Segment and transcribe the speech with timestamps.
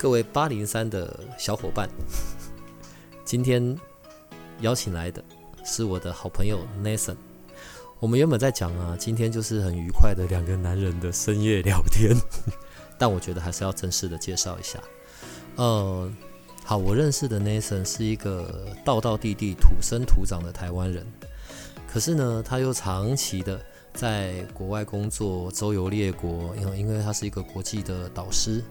[0.00, 1.86] 各位八零三的小伙伴，
[3.22, 3.78] 今天
[4.60, 5.22] 邀请来的
[5.62, 7.16] 是我的好朋友 Nathan。
[7.98, 12.16] 我们原本在讲啊，今天就是很愉快的两个男人的深夜聊天，
[12.96, 14.80] 但我觉得还是要正式的介绍一下。
[15.56, 16.10] 呃，
[16.64, 21.06] 好，我认识的 Nathan 是一个道道地地、土生土长的台湾人，
[21.86, 23.60] 可是呢，他又长期的
[23.92, 28.64] 在国外工作，周游列国，因为因为他是一个国际的导师。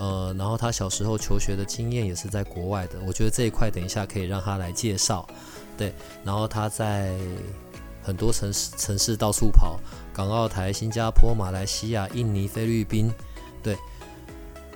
[0.00, 5.28] 呃，然后他小时候求学的经验也是在国外的，我觉得这一块等一下可以让他来介绍。
[5.76, 5.92] 对，
[6.24, 7.14] 然后他在
[8.02, 9.78] 很多城市城市到处跑，
[10.14, 13.12] 港澳台、新加坡、马来西亚、印尼、菲律宾。
[13.62, 13.76] 对，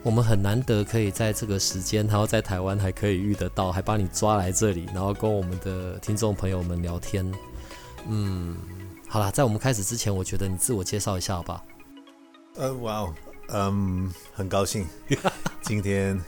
[0.02, 7.32] 我们很难得可以在这个时间，然后在台湾还可以遇得到，还把你抓来这里，然后跟我们的听众朋友们聊天。
[8.06, 8.58] 嗯，
[9.08, 11.64] 好了，在我们开始之前，我觉得你自我介绍一下吧？
[12.56, 13.14] 呃，哇哦。
[13.48, 14.86] 嗯，很高兴
[15.62, 16.20] 今天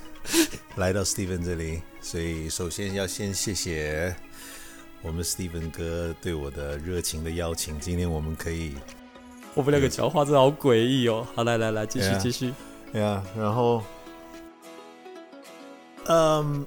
[0.77, 4.15] 来到 Steven 这里，所以首先要先谢谢
[5.03, 7.79] 我们 Steven 哥对我的热情的邀请。
[7.81, 8.75] 今天我们可以，
[9.55, 11.27] 我们两个讲话真的好诡异哦。
[11.35, 12.53] 好，来来来，继续继续。
[12.93, 13.83] 对啊，然后，
[16.07, 16.67] 嗯，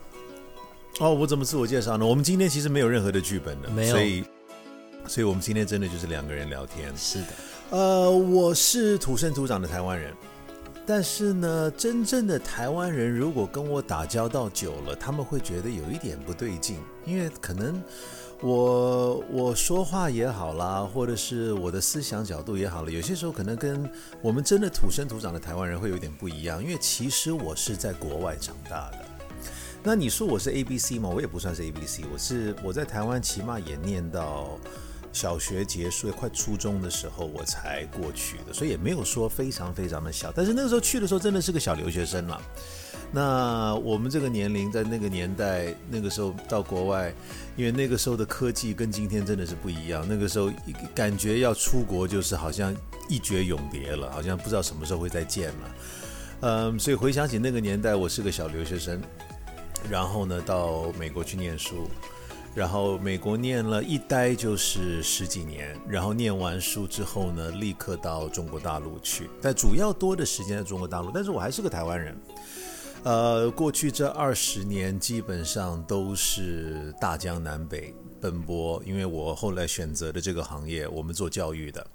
[0.99, 2.05] 哦，我怎么自我介绍呢？
[2.05, 4.23] 我们今天其实没有任何的剧本的，没有，所以，
[5.07, 6.95] 所以我们今天真的就是两个人聊天。
[6.97, 7.27] 是的，
[7.69, 10.13] 呃，我是土生土长的台湾人。
[10.91, 17.79] 但是呢，真正的台湾人如果跟我打交道久了，他们会觉得有一点不对劲，因为可能
[18.41, 23.87] 我我说话也好啦，或者是我的思想角度也好了，有些时候可能跟
[24.19, 26.59] 我们真的土生土长的台湾人会有点不一样。
[26.59, 29.05] 因为其实我是在国外长大的，
[29.83, 31.07] 那你说我是 A B C 吗？
[31.07, 34.57] 我也不算是 A B C，我是我在台湾起码也念到。
[35.11, 40.31] 小学结束快初中的时候，我才过去的，所以也没有说非常非常的小。
[40.35, 42.41] 但是那个时候去的时候，真的是个小留学生了。
[43.11, 47.11] 那我们这个年龄，在那个年代，那个时候到国外，
[47.55, 50.05] 因为那个时候的科技跟今天真的是不一样。
[50.07, 50.51] 那个时候
[50.93, 52.75] 感觉要出国，就是好像
[53.07, 55.75] 一绝永别了，好像不知道什么时候会再见了。
[56.41, 59.01] 嗯，所以回想起那个年代，我是个小留学生，
[59.89, 61.89] 然后呢，到美国去念书。
[62.55, 69.29] 然后美国念了一待就是十几年，然后念完书之后呢，立刻到中国大陆去。
[69.41, 72.17] 但主要多的时间在中国大陆，但是我还是个台湾人。
[73.03, 81.87] 呃，过去这二十年基本上都是大江南北奔波，因为我后来选择的这个行业，我们做教育的，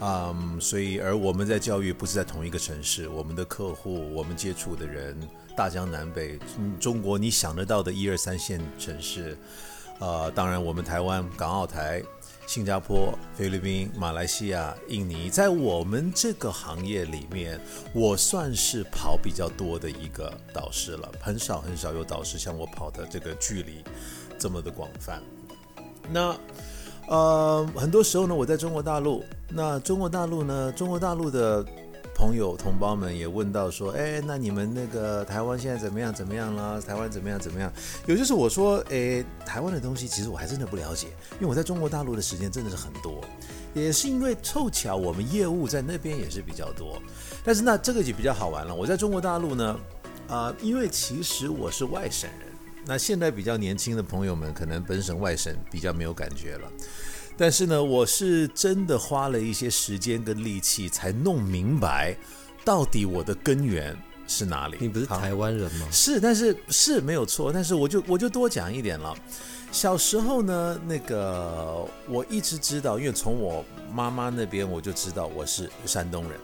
[0.00, 5.16] 嗯，所以而我们在教育不是在同一个城市，我们的客户，我们接触的人。
[5.56, 6.38] 大江南北，
[6.78, 9.38] 中国你想得到的一二三线城市，
[10.00, 12.02] 呃，当然我们台湾、港澳台、
[12.46, 17.58] 新加坡、菲律宾、马来西亚、印尼，在我们这个行业里面，
[17.94, 21.10] 我算是跑比较多的一个导师了。
[21.22, 23.82] 很少很少有导师像我跑的这个距离
[24.38, 25.22] 这么的广泛。
[26.12, 26.36] 那
[27.08, 31.64] 呃，很多时候呢，我在中国大陆，那中国大陆呢，中国大陆的。
[32.18, 36.10] 朋友同胞们也问到说，哎，那你们那个台湾现在怎么样？
[36.10, 36.80] 怎么样了？
[36.80, 37.38] 台湾怎么样？
[37.38, 37.70] 怎么样？
[38.06, 43.20] 有就是我说，哎，台湾的东西其实我还真的不了解，因为我在中国大陆的时间真的是很多，
[43.74, 46.98] 也是因为凑巧我们业务在那边也是比较多。
[47.44, 49.78] 但是那这个就比较好玩了，我在中国大陆呢，
[50.26, 52.45] 啊，因为其实我是外省人，
[52.86, 56.70] 那现在比较年轻的朋友们可能本省外省比较没有感觉了。
[57.36, 62.16] 但是呢，我是真的花了一些时间跟力气，才弄明白
[62.64, 63.94] 到底我的根源
[64.26, 64.76] 是哪里。
[64.80, 65.86] 你不是台湾人吗？
[65.90, 67.52] 是，但是是没有错。
[67.52, 69.14] 但是我就我就多讲一点了。
[69.70, 73.62] 小时候呢，那个我一直知道，因为从我
[73.92, 76.40] 妈妈那边我就知道我是山东人，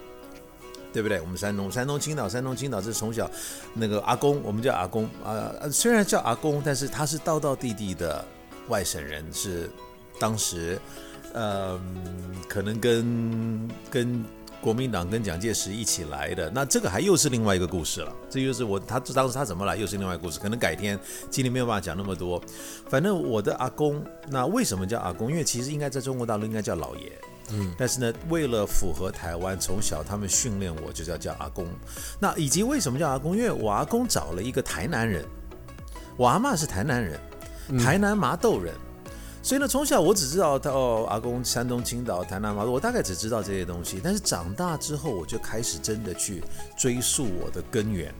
[0.93, 1.21] 对不对？
[1.21, 3.31] 我们山东，山东青岛，山东青岛是从小
[3.75, 8.25] 那个阿公，我们叫阿公啊，虽然叫阿公，但是他是道道地地的
[8.69, 9.71] 外省人，是。
[10.21, 10.79] 当时，
[11.33, 11.81] 呃，
[12.49, 14.25] 可能跟跟
[14.61, 18.13] 国民党跟蒋介石一起来的，那这个还又是另外一个故事了。
[18.31, 20.39] 这就是我他当时他怎么来，又是另外一个故事。
[20.39, 20.97] 可能改天
[21.29, 22.41] 今天没有办法讲那么多。
[22.89, 25.29] 反正我的阿公，那为什么叫阿公？
[25.29, 27.11] 因为其实应该在中国大陆应该叫老爷。
[27.53, 31.67] 嗯，但是呢，为了符合台湾，从小他们训练我就叫叫阿公。
[32.19, 33.37] 那以及为什么叫阿公？
[33.37, 35.25] 因为我阿公找了一个台南人，
[36.17, 37.21] 我阿妈是台南人，
[37.79, 38.75] 台南麻豆人。
[39.45, 40.73] 所以呢，从小我只知道到
[41.09, 44.01] 阿公山东青岛台南嘛，我大概只知道这些东西。
[44.03, 46.45] 但是长大之后，我就开始真的去
[46.77, 48.15] 追溯我的根源。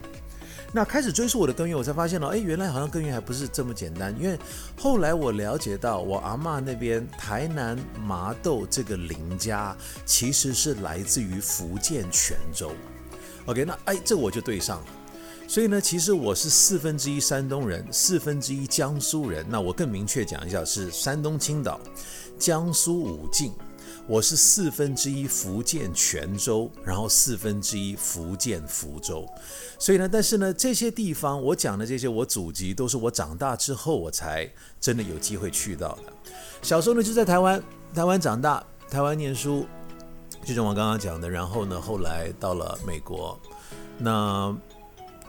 [0.75, 4.11] 那开始追溯我的根源，我才发现了，哎，原来好像根源还不是这么简单。
[4.19, 4.35] 因为
[4.75, 12.71] 后来我了解到，我阿妈那边台南麻豆这个林家，其实是来自于福建泉州。
[13.45, 14.85] OK，那哎，这我就对上了。
[15.47, 19.45] 所以呢，其实我是四分之一山东人，四分之一江苏人。
[19.47, 21.79] 那我更明确讲一下，是山东青岛、
[22.39, 23.53] 江苏武进。
[24.07, 29.25] 我是四分之一福建泉州，然后四分之一福建福州。
[29.79, 36.13] 所以呢，但是呢，这些地方我讲的这些，我祖籍都是我长大之后我才真的有机会去到的。
[36.61, 37.63] 小时候呢，就在台湾，
[37.93, 39.65] 台湾长大，台湾念书，
[40.45, 41.29] 就像我刚刚讲的。
[41.29, 43.39] 然后呢，后来到了美国，
[43.97, 44.55] 那。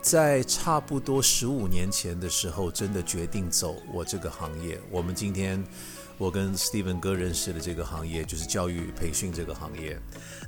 [0.02, 4.78] 在差不多十五年前的时候，真的决定走我这个行业。
[4.90, 5.64] 我们今天，
[6.16, 9.98] 我跟 Steven 哥认识的这个行业，就是教育培训这个行业。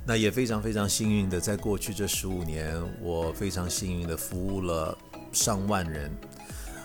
[0.05, 4.97] 那也非常非常幸运的，在过去这十五年，我非常幸运的服务了
[5.33, 6.09] 上万人，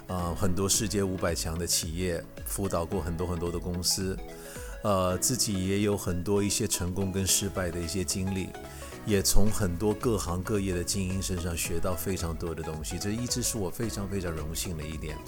[0.09, 4.19] 啊，很多世界五百强的企业，辅导过很多很多的公司，
[4.83, 8.49] 呃，自己也有很多一些成功跟失败的一些经历。
[9.05, 15.19] 也从很多各行各业的精英身上学到非常多的东西，这一直是我非常非常荣幸的一点。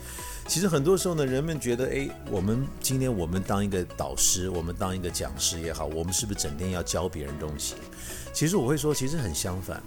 [0.47, 7.75] 其实很多时候呢，人们觉得，哎，我们今天我们当一个导师，我们当一个讲师也好，我们是不是整天要教别人东西？
[8.33, 9.83] 其实我会说，其实很相反，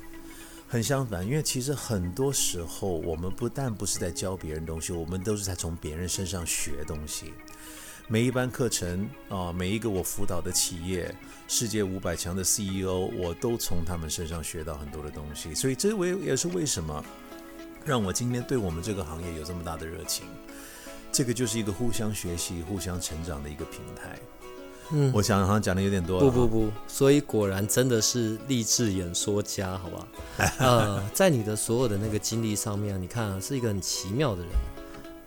[0.68, 7.34] 很相反，因为其实很多时候我们不但不是在教别人东西，我们都是在从别人身上学东西。
[8.10, 11.14] 每一班课程啊，每一个我辅导的企业，
[11.48, 15.54] 世界五百强的 CEO，我都从他们身上学到很多的东西。
[15.54, 17.04] 所以这为也是为什么
[17.86, 20.26] 让我今天对我们这个行业有这么大的热情。
[21.18, 24.20] 这个就是一个互相学习、互相成长的一个平台。
[24.92, 26.20] 嗯，我想好像讲的有点多。
[26.20, 30.08] 不不不，所以果然真的是励志演说家，好吧？
[30.62, 34.52] 呃，在你的所有的那个经历上面，你看啊，是一个很奇妙的人。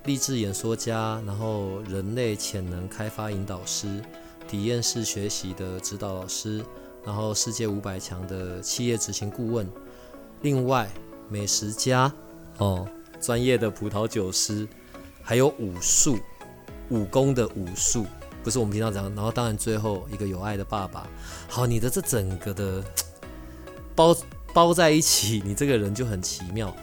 [0.05, 4.01] 励志演说家，然后人类潜能开发引导师，
[4.47, 6.65] 体验式学习的指导老师，
[7.05, 9.69] 然后世界五百强的企业执行顾问，
[10.43, 10.89] 另外
[11.29, 12.13] 美食家
[12.59, 12.87] 哦，
[13.21, 14.69] 专业的葡萄酒师，
[15.31, 16.19] 还有武术
[16.89, 18.05] 武功的武术，
[18.43, 19.05] 不是我们平常讲。
[19.15, 21.07] 然后当然最后一个有爱的爸爸。
[21.47, 22.83] 好，你的这整个的
[23.95, 24.17] 包
[24.53, 26.75] 包在一起，你这个人就很奇妙。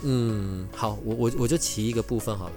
[0.00, 2.52] 嗯，好，我我我就提一个部分好了，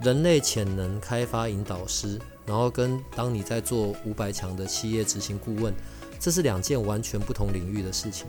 [0.00, 5.74] 人类潜能开发引导师，然后跟当你在做五百强的企业执行顾问，
[6.18, 8.26] 这是两件完全不同领域的事情。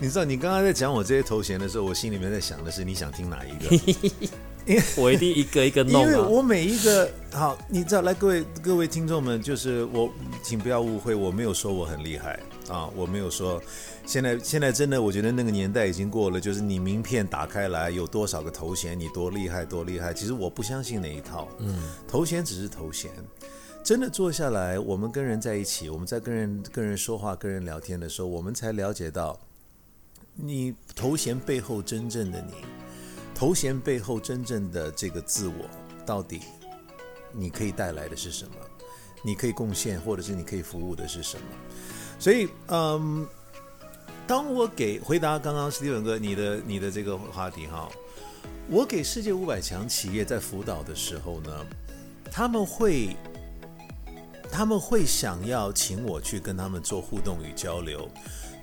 [0.00, 4.28] 你知道，你刚刚在讲我这些头衔的时候，我心里面在想的是，你想听哪一个？
[4.96, 6.02] 我一定一个一个弄。
[6.02, 10.10] 因为我每一个好，你知道，来各位各位听众们，就是我，
[10.42, 12.38] 请不要误会，我没有说我很厉害
[12.68, 13.62] 啊，我没有说。
[14.06, 16.40] 现在现在真的，我觉得那个年代已经过了。
[16.40, 20.14] 就是你名片打开来有多少个头衔，你多厉害多厉害。
[20.14, 21.46] 其实我不相信那一套。
[21.58, 21.74] 嗯，
[22.06, 23.10] 头衔只是头衔。
[23.84, 29.38] 真的坐下来，我们跟人在一起，我们在跟人跟人说话、跟人聊天的时候，我们才了解到，
[30.34, 32.52] 你头衔背后真正的你，
[33.38, 35.70] 头衔背后真正的这个自我，
[36.04, 36.40] 到底
[37.32, 38.54] 你可以带来的是什么？
[39.22, 41.42] 你可以贡献，或者是你可以服务的是什么？
[42.18, 43.28] 所以，嗯。
[44.26, 47.88] 当我给回答刚刚史蒂文哥你的你的这个话题哈，
[48.68, 51.66] 我给世界五百强企业在辅导的时候呢，
[52.30, 53.16] 他们会
[54.52, 58.06] 他们会想要请我去跟他们做互动与交流，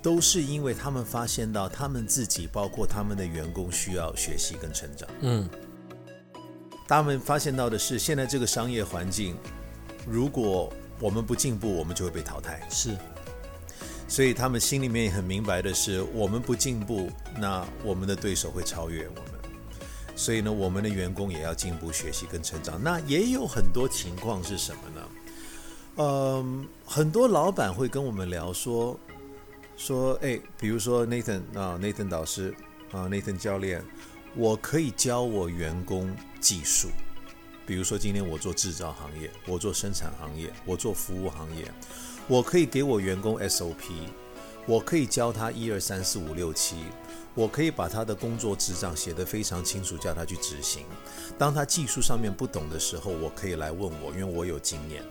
[0.06, 5.10] 都是因为他们发现到他们自己包括他们的员工需要学习跟成长。
[5.22, 5.50] 嗯，
[6.88, 9.36] 他们发现到的是现在这个商业环境，
[10.06, 12.62] 如果我们不进步，我们就会被淘汰。
[12.70, 12.96] 是。
[14.08, 17.10] 所以他们心里面也很明白的是，我们不进步，
[17.40, 19.24] 那我们的对手会超越我们。
[20.16, 22.80] 所以呢，我们的员工也要进步、学习跟成长。
[22.80, 25.02] 那也有很多情况是什么呢？
[25.98, 29.00] 嗯，很多老板会跟我们聊说，
[29.78, 32.54] 说，哎，比如说 Nathan 啊，Nathan 导师
[32.92, 33.84] 啊，Nathan 教练，
[34.36, 36.90] 我可以教我员工技术。
[37.66, 41.66] 比如说今天我做制造行业，我做生产行业，我做服务行业。
[42.28, 43.92] 我可以给我员工 SOP，
[44.66, 46.78] 我可以教他一二三四五六七，
[47.34, 50.86] 我可以把他的工作执掌写得非常清楚，叫他去执行。
[51.38, 55.04] 当他技术上面不懂的时候，我可以来问我，因为我有经验。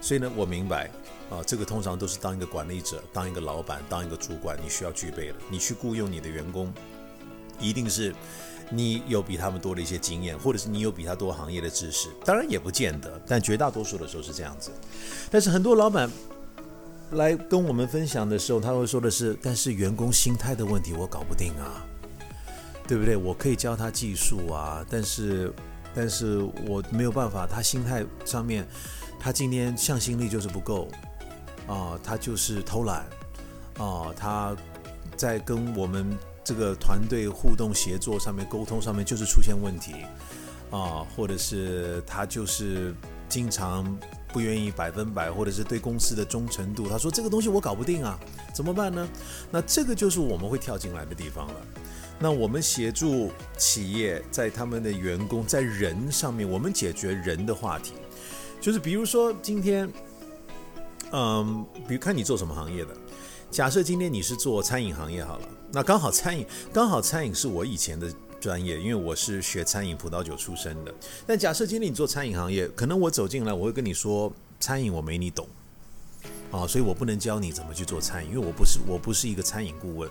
[0.00, 0.90] 所以呢，我明白
[1.30, 5.34] 啊，这个通常都是当一个管理者、当一个老板、当一个主管，你需要具备的。
[5.50, 6.72] 你去雇佣你的员工，
[7.60, 8.14] 一定是
[8.70, 12.08] 你有比他们多的一些经验，或者是你有比他多行业的知识。
[12.24, 14.70] 当然也不见得，但绝大多数的时候是这样子。
[15.30, 16.10] 但是很多老板
[17.10, 21.84] 来跟我们分享的时候，他会说的是：“但是员工心态的问题我搞不定啊，
[22.86, 23.18] 对不对？
[23.18, 25.52] 我可以教他技术啊，但是
[25.94, 28.66] 但是我没有办法，他心态上面。”
[29.20, 30.86] 他今天向心力就是不够，
[31.68, 33.06] 啊，他就是偷懒，
[33.78, 34.56] 啊，他
[35.16, 39.92] 在跟我们这个团队互动协作上面、沟通上面就是出现问题，
[40.70, 42.94] 啊，或者是他就是
[43.28, 43.84] 经常
[44.32, 48.18] 不愿意百分百，或者是对公司的忠诚度，他说这个东西我搞不定啊，
[48.54, 49.06] 怎么办呢？
[49.50, 51.54] 那这个就是我们会跳进来的地方了。
[52.20, 57.92] 那我们协助企业在他们的员工在人上面，我们解决人的话题。
[58.60, 59.88] 就是比如说今天，
[61.12, 62.94] 嗯，比如看你做什么行业的。
[63.50, 70.94] 假设今天你是做餐饮行业好了，那刚好餐饮刚好餐饮是我以前的专业，因为我是学餐饮葡萄酒出身的。
[71.26, 75.48] 但假设今天你做餐饮行业，可能我走进来，我会跟你说餐饮我没你懂，
[76.50, 80.10] 啊，所以我不能教你怎么去做餐饮，因为我不是我不是一个餐饮顾问。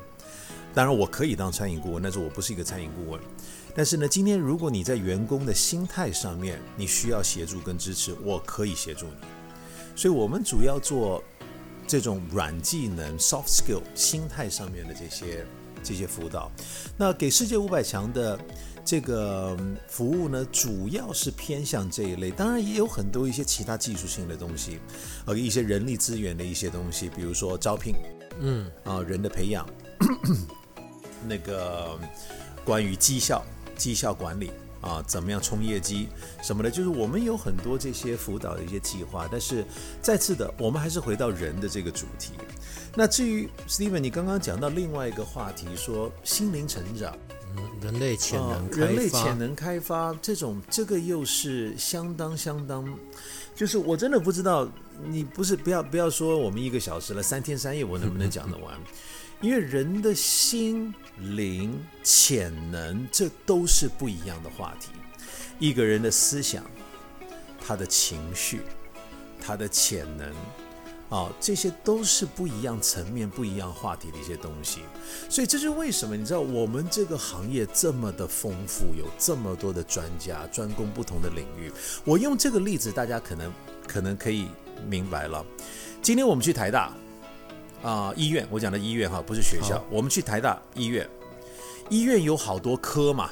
[0.73, 3.21] 当然我可以当餐饮顾问，但是我不是一个餐饮顾问。
[3.75, 9.36] 但是呢，今天如果你在员工的心态上面，你需要协助跟支持，我可以协助你。
[9.97, 11.23] 所以，我们主要做
[11.87, 15.43] 这种软技能 （soft skill） 心态上面的这些
[15.83, 16.51] 这些辅导。
[16.95, 18.39] 那给世界五百强的
[18.85, 22.29] 这个服务呢，主要是偏向这一类。
[22.29, 24.79] 当然，也有很多一些其他技术性的东西，
[25.25, 27.95] 呃，一些人力资源的一些东西，比如说招聘，
[28.39, 29.67] 嗯，啊，人的培养，
[31.27, 31.97] 那个
[32.63, 33.43] 关于绩效。
[33.75, 34.49] 绩效管理
[34.81, 36.09] 啊，怎么样冲业绩
[36.41, 39.27] 什么的，就是我们有很多这些辅导的一些计划。
[39.31, 39.65] 但是
[40.01, 42.33] 再次的，我们还是回到人的这个主题。
[42.95, 47.15] 那至于 Steven，你刚刚讲到另外一个话题，说心灵成长，
[47.81, 52.87] 人类潜能，人类潜能开发，这种这个又是相当相当，
[53.55, 54.67] 就是我真的不知道，
[55.05, 58.75] 你不是不要不要说我们一个小时了，三天三夜我能不能讲得完？
[59.39, 64.89] 因为人的心灵潜能，这都是不一样的话题。
[65.59, 66.65] 一个人的思想、
[67.63, 68.61] 他的情绪、
[69.39, 70.33] 他的潜能，
[71.09, 74.79] 啊，这些都是不一样层面、不一样话题的一些东西。
[75.29, 76.17] 所以这是为什么？
[76.17, 81.71] 你知道我们这个行业这么的丰富，有这么多的专家专攻不同的领域。
[82.03, 83.53] 我用这个例子，大家可能
[83.87, 84.47] 可能可以
[84.87, 85.45] 明白了。
[86.01, 86.91] 今天我们去台大。
[87.83, 89.83] 啊，医院，我讲的医院哈，不是学校。
[89.89, 91.07] 我们去台大医院，
[91.89, 93.29] 医院有好多科嘛，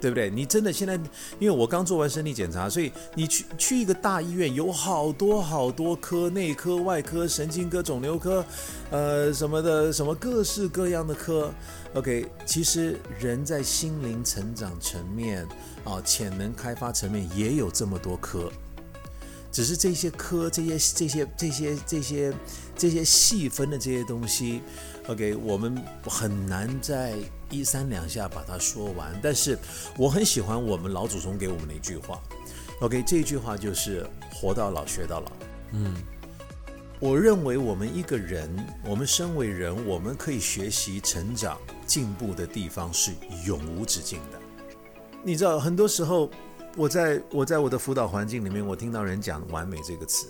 [0.00, 0.28] 对不对？
[0.30, 0.94] 你真的现在，
[1.38, 8.44] 因为我刚做完身体检查，所以你去去一个大医院，有好多好多科，内科、外科、神经科、肿瘤科，
[8.90, 11.50] 呃，什么的，什么各式各样的科。
[11.94, 15.46] OK，其实人在心灵成长层面
[15.84, 18.52] 啊，潜能开发层面也有这么多科。
[19.56, 22.34] 只是这些科、这些、这些、这些、这些、
[22.76, 24.60] 这些细分的这些东西
[25.06, 27.14] ，OK，我们很难在
[27.48, 29.18] 一三两下把它说完。
[29.22, 29.58] 但是
[29.96, 32.20] 我很喜欢我们老祖宗给我们的一句话
[32.82, 35.32] ，OK，这句话就是“活到老，学到老”。
[35.72, 35.94] 嗯，
[37.00, 43.10] 我认为我们一个人，我们身为人，我们可以学习、成长、进步的地方是
[43.46, 44.38] 永无止境的。
[45.24, 46.30] 你知道，很多时候。
[46.76, 50.26] 我在我在我的辅导环境里面，我听到人讲“完美”这个词，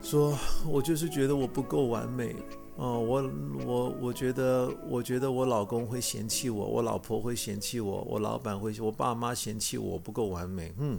[0.00, 0.36] 说
[0.66, 2.34] 我就是觉得我不够完美
[2.76, 3.30] 哦，我
[3.66, 10.72] 我我觉得我觉得我老公会嫌弃我，我老婆会嫌弃我，我老板会，我爸妈嫌弃我不够完美。
[10.78, 10.98] 嗯，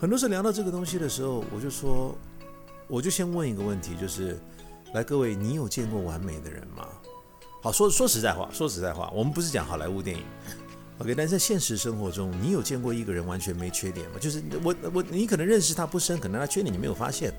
[0.00, 2.16] 很多时候聊到这个东西的时候，我就说，
[2.88, 4.40] 我就先问一个问题，就是，
[4.94, 6.88] 来各位，你有见过完美的人吗？
[7.62, 10.24] 好，说说实在话，说实在话，我们不是讲好莱坞电影。
[10.98, 14.16] OK，但在现实生活中，你有见过一个人完全没缺点吗？
[14.20, 17.32] 就是我我你可能认识他不深，可能他缺点你没有发现，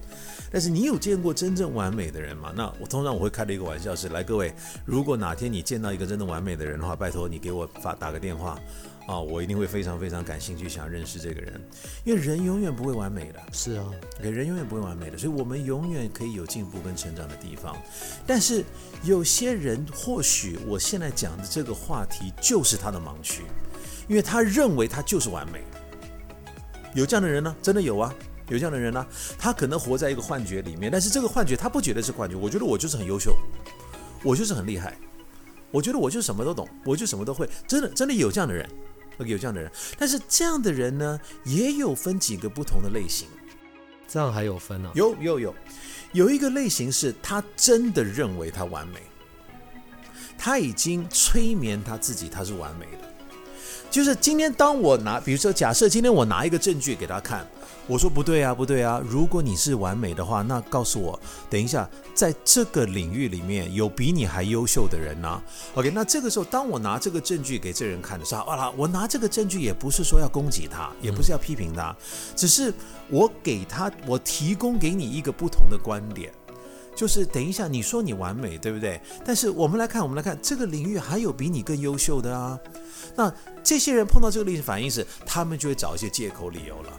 [0.52, 2.52] 但是你有见过真正完美的人吗？
[2.56, 4.54] 那我通常我会开的一个玩笑是：来各位，
[4.86, 8.60] 如果哪天你见到一个真的完美的人的话，拜托你给我发打个电话。
[9.06, 11.62] 啊，我一定会非常非常感兴趣，想认识这个人，
[12.06, 13.40] 因为人永远不会完美的。
[13.52, 13.86] 是啊，
[14.22, 17.76] 给人永远不会完美的，所以我们永远可以有进步跟成长的地方。
[18.26, 18.64] 但是
[19.04, 23.44] 有些人，或许我现在讲的这个话题就是他的盲区，
[24.08, 25.62] 因为他认为他就是完美。
[26.96, 27.54] 有这样的人呢？
[27.62, 28.14] 真的有啊，
[28.48, 29.06] 有这样的人呢。
[29.38, 32.38] 他可能活在一个幻觉里面，但是这个幻觉他不觉得是幻觉。
[32.38, 33.36] 我觉得我就是很优秀，
[34.24, 34.96] 我就是很厉害，
[35.72, 37.50] 我觉得我就什么都懂，我就什么都会。
[37.68, 38.66] 真的，真的有这样的人。
[39.20, 43.28] 有这样的人，但是这样的人呢，也有分几个不同的类型。
[44.08, 44.92] 这样还有分啊？
[44.94, 45.56] 有有有，
[46.12, 49.02] 有一个类型是他真的认为他完美，
[50.38, 53.14] 他已经催眠他自己，他是完美的。
[53.90, 57.48] 就是今天，当我拿，比如说，假设今天我拿一个证据给他看，
[57.88, 59.02] 我说不对啊，不对啊。
[59.06, 65.42] 如果你是完美的话，那告诉我，等一下，在这个领域里面有比你还优秀的人呢
[65.76, 71.96] ？OK，那这个时候，当我拿这个证据给这人看的时候，哇啦，我拿这个证据也不是说要攻击他，也不是要批评他，
[72.36, 72.74] 只是
[73.10, 76.32] 我给他，我提供给你一个不同的观点。
[76.96, 79.02] 就是等一下，你说你完美，对不对？
[79.26, 82.58] 但是我们来看，我们来看这个领域还有比你更优秀的啊。
[83.16, 86.92] 那这些人碰到这个历史反应时，他们就会找一些借口理由了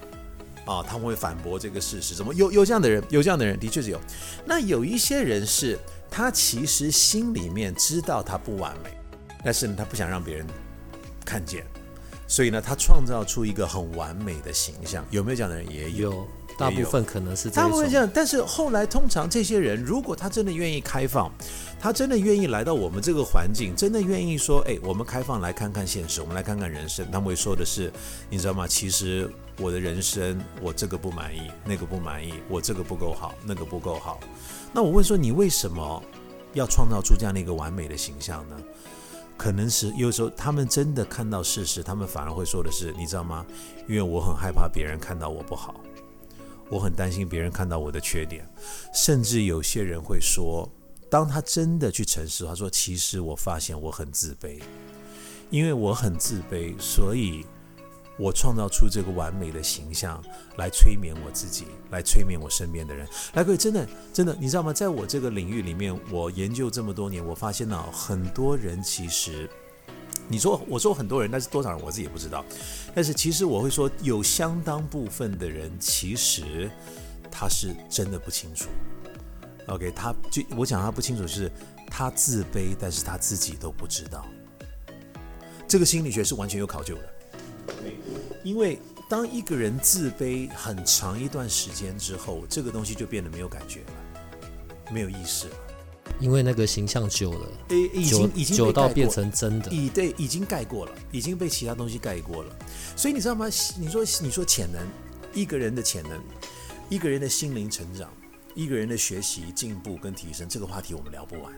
[0.65, 2.15] 啊，他们会反驳这个事实。
[2.15, 3.03] 怎么有有这样的人？
[3.11, 4.01] 有这样的人的确是有。
[4.45, 5.79] 那有一些人是，
[6.11, 8.91] 他其实心里面知道他不完美，
[9.45, 10.47] 但是呢，他不想让别人
[11.25, 11.65] 看见，
[12.27, 15.05] 所以呢，他创造出一个很完美的形象。
[15.11, 15.71] 有没有这样的人？
[15.71, 16.27] 也有。
[16.57, 21.29] 大部分可能是大部分这样，但是后来通常这些人，如果他真的愿意开放，
[21.85, 27.93] 他真的愿意来到我们这个环境，真的愿意说，哎，我们开放来看看现实，我们来看看人生，他们会说的是，
[28.31, 28.67] 你知道吗？
[28.67, 34.19] 其实我的人生，我这个不满意，那个不满意，我这个不够好，那个不够好。
[34.73, 36.03] 那我问说，你为什么
[36.55, 38.57] 要创造出这样的一个完美的形象呢？
[39.37, 43.45] 可能是有时候他们真的看到事实，他们反而会说的是，你知道吗？
[43.87, 45.79] 因为我很害怕别人看到我不好。
[46.71, 48.49] 我很担心别人看到我的缺点，
[48.95, 50.67] 甚至有些人会说，
[51.15, 54.61] 当他真的去诚实，他说：“其实我发现我很自卑，
[55.49, 57.47] 因为我很自卑，所以
[58.19, 60.21] 我创造出这个完美的形象
[60.57, 64.73] 来催眠我自己，来催眠我身边的人。”来，各位，真的，真的，你知道吗？
[64.73, 69.49] 在我这个领域里面，我研究这么多年，我发现呢，很多人其实。
[70.27, 72.45] 你说，我说很多人，但是多少人我自己也不知道。
[72.93, 76.69] 但是其实我会说，有相当部分的人其实
[77.31, 78.69] 他是真的不清楚。
[79.67, 81.51] OK，他就我讲他不清楚，就是
[81.89, 84.27] 他自卑，但是他自己都不知道。
[85.67, 87.15] 这个心理学是完全有考究的。
[88.43, 95.57] 因为当一个人自卑很长一段时间之后，这个东西就变得没有感觉了，没有意识了。
[96.21, 102.55] 因为那个形象久了，诶，已经已经久到变成真的，已对已经盖过了，已经被其他东西盖过了。
[102.95, 103.47] 所以你知道吗？
[103.79, 104.87] 你说你说潜能，
[105.33, 106.21] 一个人的潜能，
[106.91, 108.13] 一个人的心灵成长，
[108.55, 111.53] 一个人的学习进步跟提升，这个话题我们聊不完，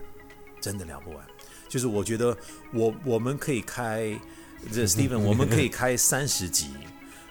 [0.61, 1.24] 真的聊不完。
[1.68, 2.37] 就是我觉得
[2.72, 4.18] 我我们可以开
[4.72, 6.70] 这 Steven，我们可以开三十集。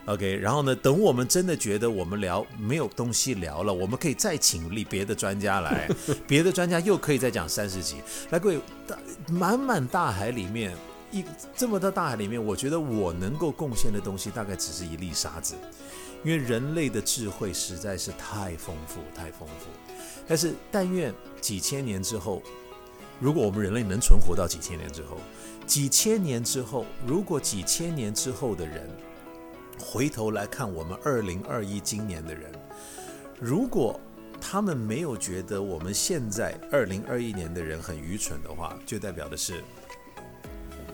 [0.06, 0.75] OK，然后呢？
[0.75, 5.89] 等我们真的觉得我们聊没有东西聊了，我们可以再请立别的专家来，
[6.28, 7.95] 别的专家又可以再讲三十集。
[8.30, 8.95] 来，各位，大
[9.28, 10.78] 满满大海里面
[11.10, 11.25] 一
[11.58, 15.56] 这么多大海里面，我觉得我能够贡献的东西大概只是一粒沙子，
[16.25, 19.67] 因为人类的智慧实在是太丰富，太丰富。
[20.27, 22.41] 但是，但愿几千年之后，
[23.19, 25.17] 如果我们人类能存活到几千年之后，
[25.65, 28.89] 几千年之后，如果几千年之后的人。
[29.77, 32.49] 回头来看，我们二零二一今年的人，
[33.41, 33.99] 如果
[34.39, 39.61] 他们没有觉得我们现在二零二一年的人很愚蠢的话，就代表的是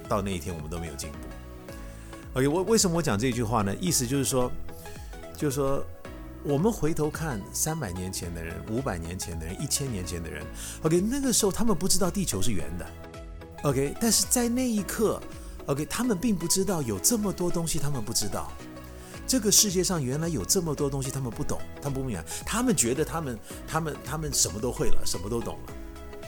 [0.10, 1.18] 到那一天我们都没有进步。
[2.34, 3.74] OK，我为什么我讲这句话呢？
[3.80, 4.52] 意思就是说，
[5.42, 5.84] 就是说，
[6.44, 10.46] 我们回头看三百年前的人、五百年前的人、一千年前的人
[10.84, 12.86] ，OK，那个时候他们不知道地球是圆的
[13.64, 15.20] ，OK，但是在那一刻
[15.66, 18.52] ，OK，他们并不知道有这么多东西他们不知道。
[19.26, 25.74] 这个世界上原来有这么多东西，他们不懂，他们不明白，他们觉得他们、他们、他们什么都会了，什么都懂了。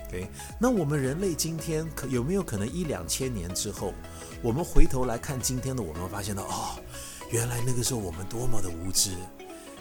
[0.07, 0.27] OK，
[0.59, 3.93] 那我们人类今天可有没有可能一两千年之后，
[4.41, 6.79] 我们回头来看今天的我们，发现到哦，
[7.33, 9.09] 原来那个时候我们多么的无知，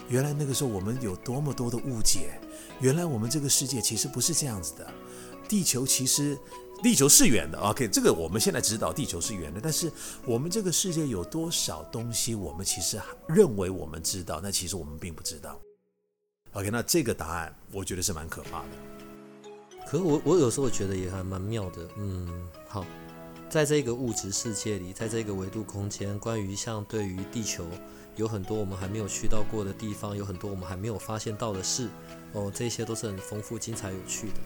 [0.09, 2.31] 原来那个时候我们有多么多的误解，
[2.79, 4.91] 原来我们这个世界其实不是这样子的，
[5.47, 6.35] 地球其实。
[6.81, 9.89] 地球是圆的，OK，这个我们现在知道地球是圆的，但是
[10.25, 15.57] 我们这个世界有多少东西，我们其实认为我们知道，那其实我们并不知道。
[16.51, 19.47] OK，那这个答案我觉得是蛮可怕的。
[19.87, 22.27] 可我我有时候觉得也还蛮妙的，嗯，
[22.67, 22.85] 好，
[23.53, 27.63] 在这个物质世界里，在这个维度空间，关于像对于地球
[28.15, 31.87] 有很多我们还没有去到过的地方，有很多我们还没有发现到的事，
[32.31, 34.39] 哦，这些都是很丰富、精彩、有趣的。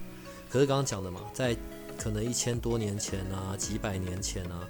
[0.50, 1.56] 可是刚刚讲的嘛，在
[1.98, 4.68] 可能一千多年前啊，几百年前啊，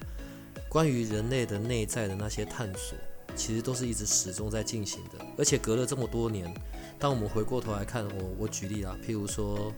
[0.69, 2.95] 关于人类的内在的那些探索，
[3.35, 5.25] 其实都是一直始终在进行的。
[5.35, 6.53] 而且隔了这么多年，
[6.99, 9.73] 当我们回过头来看，我我举例啊，譬如说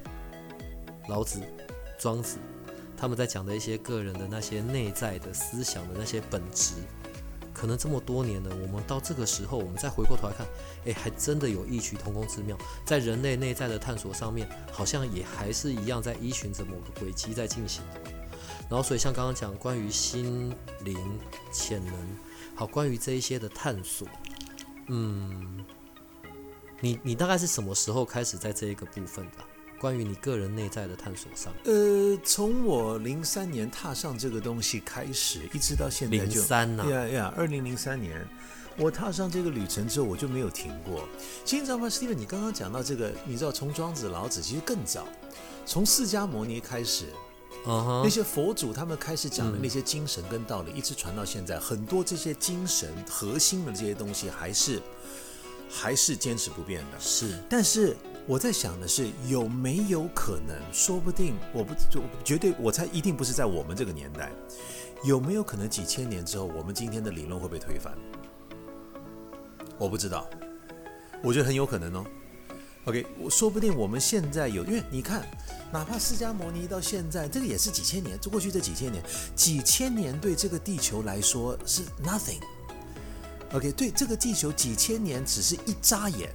[1.08, 1.40] 老子、
[1.98, 2.40] 庄子，
[3.00, 6.74] 他们在讲的一些个人的那些内在的思想的那些本质，
[7.54, 10.46] 可能这么多年了，我们到这个时候，我们再回过头来看，
[10.84, 18.12] 诶，还真的有异曲同工之妙，在人类内在的探索上面，好像也还是一样在依循着某个轨迹在进行的。
[18.70, 21.20] 然后，所以像刚刚讲关于心灵
[21.54, 21.96] 潜能，
[22.54, 24.06] 好，关于这一些的探索，
[24.88, 25.66] 嗯，
[26.82, 29.38] 你你大概是什么时候开始在这一个部分的？
[29.80, 38.28] 关于你个人内在的探索上，呃，从我零三年踏上这个东西开始，一直到现在零就三呐，呀呀，二零零三年，
[38.78, 41.08] 我踏上这个旅程之后，我就没有停过。
[41.46, 42.14] 其实你知道吗，Steven？
[42.14, 45.08] 你刚刚讲到这个，你知道从庄子、老子，其实更早，
[45.66, 47.06] 从释迦牟尼开始，
[47.66, 54.82] 那些佛祖他们开始讲的那些精神跟道理，一直传到现在，很多这些精神核心的这些东西，还是
[55.70, 57.00] 还是坚持不变的。
[57.00, 57.96] 是，但是
[58.30, 64.32] 我在想的是，有没有可能，说不定我不就绝对，我猜一定不是在我们这个年代，
[65.04, 67.98] 有没有可能几千年之后，我们今天的理论会被推翻？
[69.80, 70.30] 我不知道，
[71.24, 72.06] 我觉得很有可能哦。
[72.86, 75.28] OK，我说不定我们现在有，因为你看，
[75.74, 79.04] 哪怕释迦牟尼到现在，这个也是几千年，过去这几千年，
[79.36, 82.40] 几千年对这个地球来说是 nothing。
[83.54, 86.30] OK，对这个地球几千年只是一眨眼，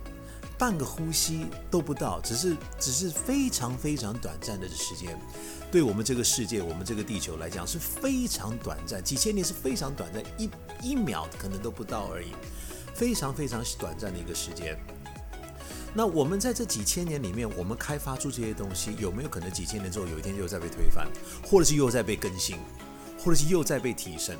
[0.56, 5.18] 半个呼吸都不到，只是只是非常非常短暂的时间，
[5.70, 12.32] 对我们这个世界，我们这个地球来讲是非常短暂，几千年是非常短暂，一一秒可能都不到而已，
[12.94, 14.78] 非常非常短暂的一个时间。
[15.92, 21.08] 那我们在这几千年里面，我们开发出这些东西，有没有可能几千年之后有一天又在被推翻，
[21.44, 22.56] 或者是又在被更新，
[23.18, 24.36] 或者是又在被提升？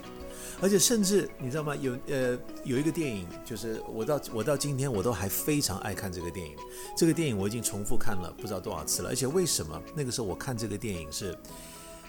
[0.61, 1.75] 而且甚至你知道吗？
[1.77, 6.57] 有呃有一个电影，就是我到我到今天我都还非常爱看这个电影。
[6.97, 9.11] 这个电影我已经重复看了不知道多少次了。
[9.11, 11.37] 而且为什么那个时候我看这个电影是，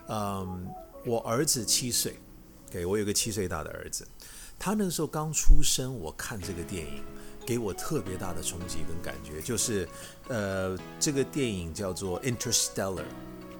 [0.07, 0.67] 嗯，
[1.05, 2.17] 我儿子七岁，
[2.69, 4.07] 给我有个七岁大的儿子，
[4.57, 7.03] 他那个时候刚出生，我看这个电影。
[7.47, 9.87] 给我特别大的冲击跟感觉，就是，
[10.29, 13.03] 呃，这个电影叫做《Interstellar》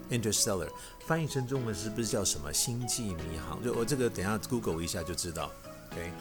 [0.09, 0.69] ，Interstellar
[1.05, 3.59] 翻译成中文是不是叫什么《星际迷航》？
[3.63, 5.51] 就我这个等下 Google 一下就知道。
[5.91, 6.11] OK，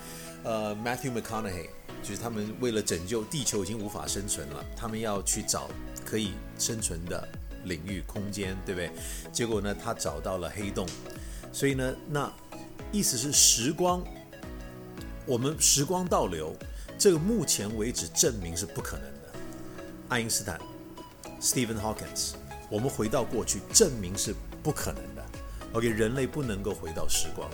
[0.44, 1.68] 呃，Matthew McConaughey
[2.03, 5.68] 就是他们为了拯救地球已经无法生存了，他们要去找
[6.05, 7.27] 可以生存的
[7.64, 8.90] 领域空间，对不对？
[9.33, 10.87] 结果呢，他找到了黑洞，
[11.53, 12.33] 所以呢，那
[12.92, 14.05] 意思是时光，
[15.27, 16.55] 我们时光倒流。
[16.97, 19.33] 这个目前为止证明是不可能的。
[20.09, 20.61] 爱因斯坦、
[21.40, 22.35] Stephen Hawking，
[22.75, 25.25] 我们回到过去证明是不可能的。
[25.75, 27.49] OK，人类不能够回到时光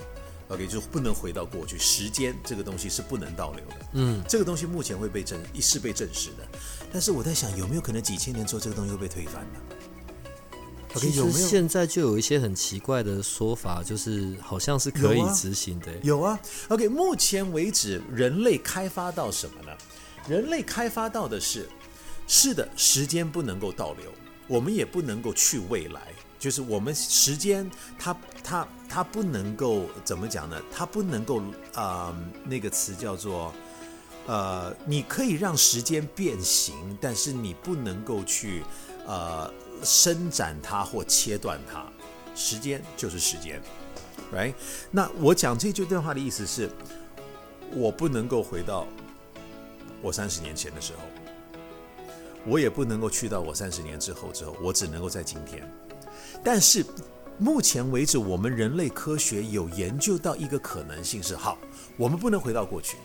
[0.47, 1.77] ，OK 就不能回到过去。
[1.77, 3.75] 时间这个东西是不能倒流的。
[3.93, 6.59] 嗯，这个东西目前会被证，是被证实的。
[6.91, 9.59] 但是我在想，有没有可能几千年之后这个东西会被推翻呢？
[10.95, 15.91] 其实现在就有一些很奇怪的说法，就是好像是可以执行的。
[16.01, 19.71] 有啊，OK，目前为止人类开发到什么呢？
[20.27, 21.69] 人类开发到的是，
[22.27, 24.11] 是的，时间不能够倒流，
[24.51, 26.01] 我们也不能够去未来，
[26.37, 30.61] 就是我们时间它它它不能够怎么讲呢？
[30.69, 31.41] 它不能够
[31.73, 33.53] 啊、那个词叫做
[34.27, 38.63] 呃，你可以让时间变形，但是你不能够去
[39.07, 39.51] 呃。
[39.83, 41.83] 伸展它或切断它，
[42.35, 43.59] 时间就是时间
[44.31, 44.53] ，right？
[44.91, 46.69] 那我讲这句对话的意思是，
[47.73, 48.85] 我不能够回到
[49.99, 50.99] 我三十年前的时候，
[52.45, 55.69] 我也不能够去到我三十年之后之后，我只能够在今天。
[56.43, 56.85] 但是
[57.37, 61.57] 目前为止，我们人类科学有研究到一个可能性是：好，
[61.97, 62.97] 我们不能回到过去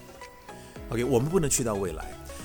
[0.91, 2.05] ，OK，我们不能去到未来。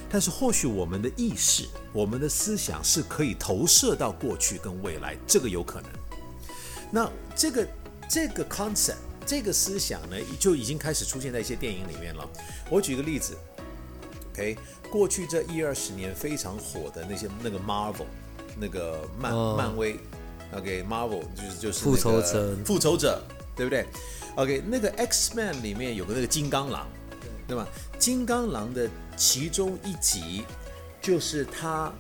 [0.09, 5.89] 但是或许我们的意识、我们的思想是可以投射到过去跟未来，这个有可能。
[6.91, 7.67] 那这个
[8.09, 12.27] 这个 concept 这个思想呢，就已经开始出现在一些电影里面了。
[12.69, 13.37] 我举个例子
[14.33, 14.57] ，OK，
[14.91, 18.05] 过去这一二十年非常火的那些那个 Marvel
[18.59, 19.97] 那个漫、哦漫威
[20.53, 23.23] ，OK，Marvel 就是就是、复仇者复仇者，
[23.55, 23.85] 对不对
[24.35, 26.85] ？OK，那个 X Man 里面有个那个金刚狼，
[27.47, 27.65] 对吧？
[27.97, 30.43] 金刚狼的其中一集
[31.01, 31.91] 就是他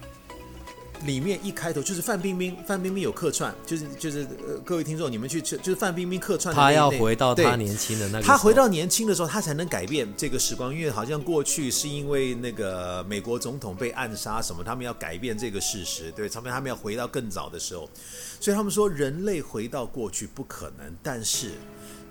[1.05, 17.89] 里面一开头就是范冰冰，范冰冰有客串，就是就是呃，各位听众你们去就是范冰冰客串的那，他要回到对他年轻的那个时候，他回到年轻的时候，他才能改变这个时光，因为好像过去是因为那个美国总统被暗杀什么，他们要改变这个事实，对，他们他们要回到更早的时候，
[18.39, 21.51] 所以他们说人类回到过去不可能，但是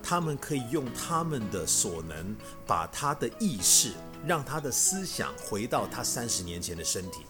[0.02, 2.34] 他们可以用他们的所能，
[2.66, 3.90] 把他的意识，
[4.26, 7.20] 让他的思想回到他三十年前的身体，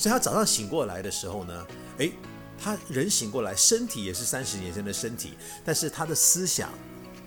[0.00, 1.66] 所以他早上醒过来的时候呢，
[1.98, 2.12] 诶，
[2.58, 6.70] 他人醒过来，身体也是三十年前的身体，但是他的思想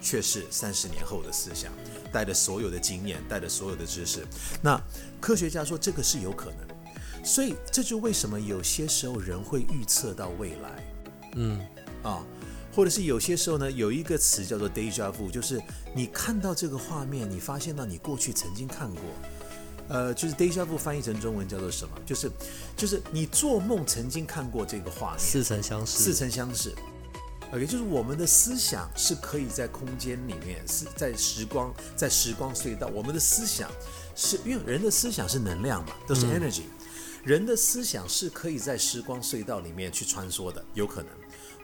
[0.02, 1.72] 却是三十年后的思想，
[2.12, 4.26] 带着所有的经验，带着所有的知识。
[4.60, 4.82] 那
[5.22, 10.84] 科学家说这个是有可能，所以这就为什么有些时候人会预测到未来，
[11.36, 11.64] 嗯，
[12.02, 12.26] 啊，
[12.76, 15.62] 或者是有些时候呢，有一个词叫做 deja vu，就是
[15.94, 19.04] 你看到这个画面，你发现到你过去曾经看过。
[19.90, 21.98] 呃，就是 deja vu 翻译成中文叫做什么？
[22.06, 22.32] 就是，
[22.76, 25.98] 就是你做梦曾经看过这个画面，似曾相识。
[25.98, 26.74] 似曾相识。
[27.52, 32.88] OK，就是我们的思想是可以在空间里面，是在时光，在时光隧道。
[32.88, 33.70] 我们的思想
[34.16, 36.64] 是因为人的思想是能量嘛，都是 energy。
[37.24, 41.12] 人的思想是可以在时光隧道里面去穿梭的，有可能。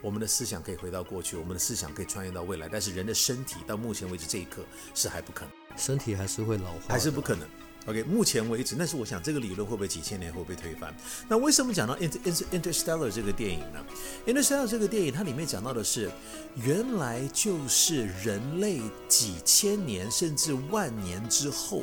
[0.00, 4.62] 我们的思想可以回到过去，我们的思想可以穿越到未来，但是人的身体到目前为止这一刻
[4.94, 7.46] 是还不可能，身体还是会老化，还是不可能。
[7.86, 10.94] OK，目前为止，但是我想这个理论会不会几千年会被推翻？
[11.28, 13.84] 那为什么讲到《Inter Interstellar》这个电影呢？
[14.32, 16.10] 《Interstellar》这个电影它里面讲到的是，
[16.56, 21.82] 原来就是人类几千年甚至万年之后，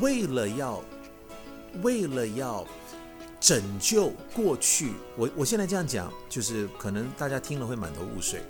[0.00, 0.82] 为了要
[1.82, 2.66] 为了要
[3.38, 8.42] 拯救过去，我我现在这样讲，就是可能大家听了会满头雾水。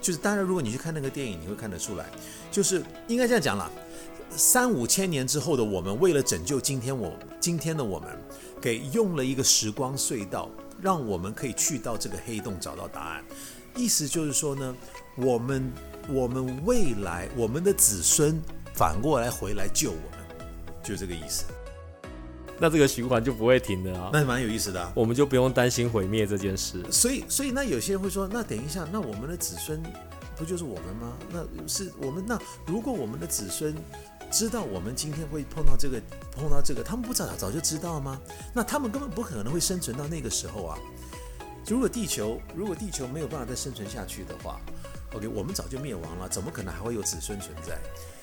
[0.00, 2.10] 就是当然，如果你去看那个电影，你会看得出来，
[2.52, 3.70] 就是应该这样讲了。
[4.36, 8.08] 三五千年之后的我们，为了拯救今天我今天的我们，
[8.60, 13.24] 给用了一个时光隧道，让我们可以去到这个黑洞找到答案。
[13.76, 14.74] 意思就是说呢，
[15.16, 15.72] 我们
[16.08, 18.40] 我们未来我们的子孙
[18.74, 20.46] 反过来回来救我们，
[20.82, 21.44] 就这个意思。
[22.58, 26.84] 那这个循环就不会停的啊，那蛮有意思的，我们就不用担心毁灭这件事。
[26.90, 29.82] 所以所以那有些人会说，那等一下，那我们的子孙
[30.36, 31.12] 不就是我们吗？
[31.32, 33.74] 那是我们那如果我们的子孙。
[34.34, 38.20] 知道我们今天会碰到这个，碰到这个，他们不早早就知道吗？
[38.52, 40.76] 那他们根本不可能会生存到那个时候啊！
[41.68, 44.60] 如果地球如果地球没有办法再生存下去的话
[45.14, 47.78] ，OK，我们早就灭亡了，怎么可能还会有子孙存在？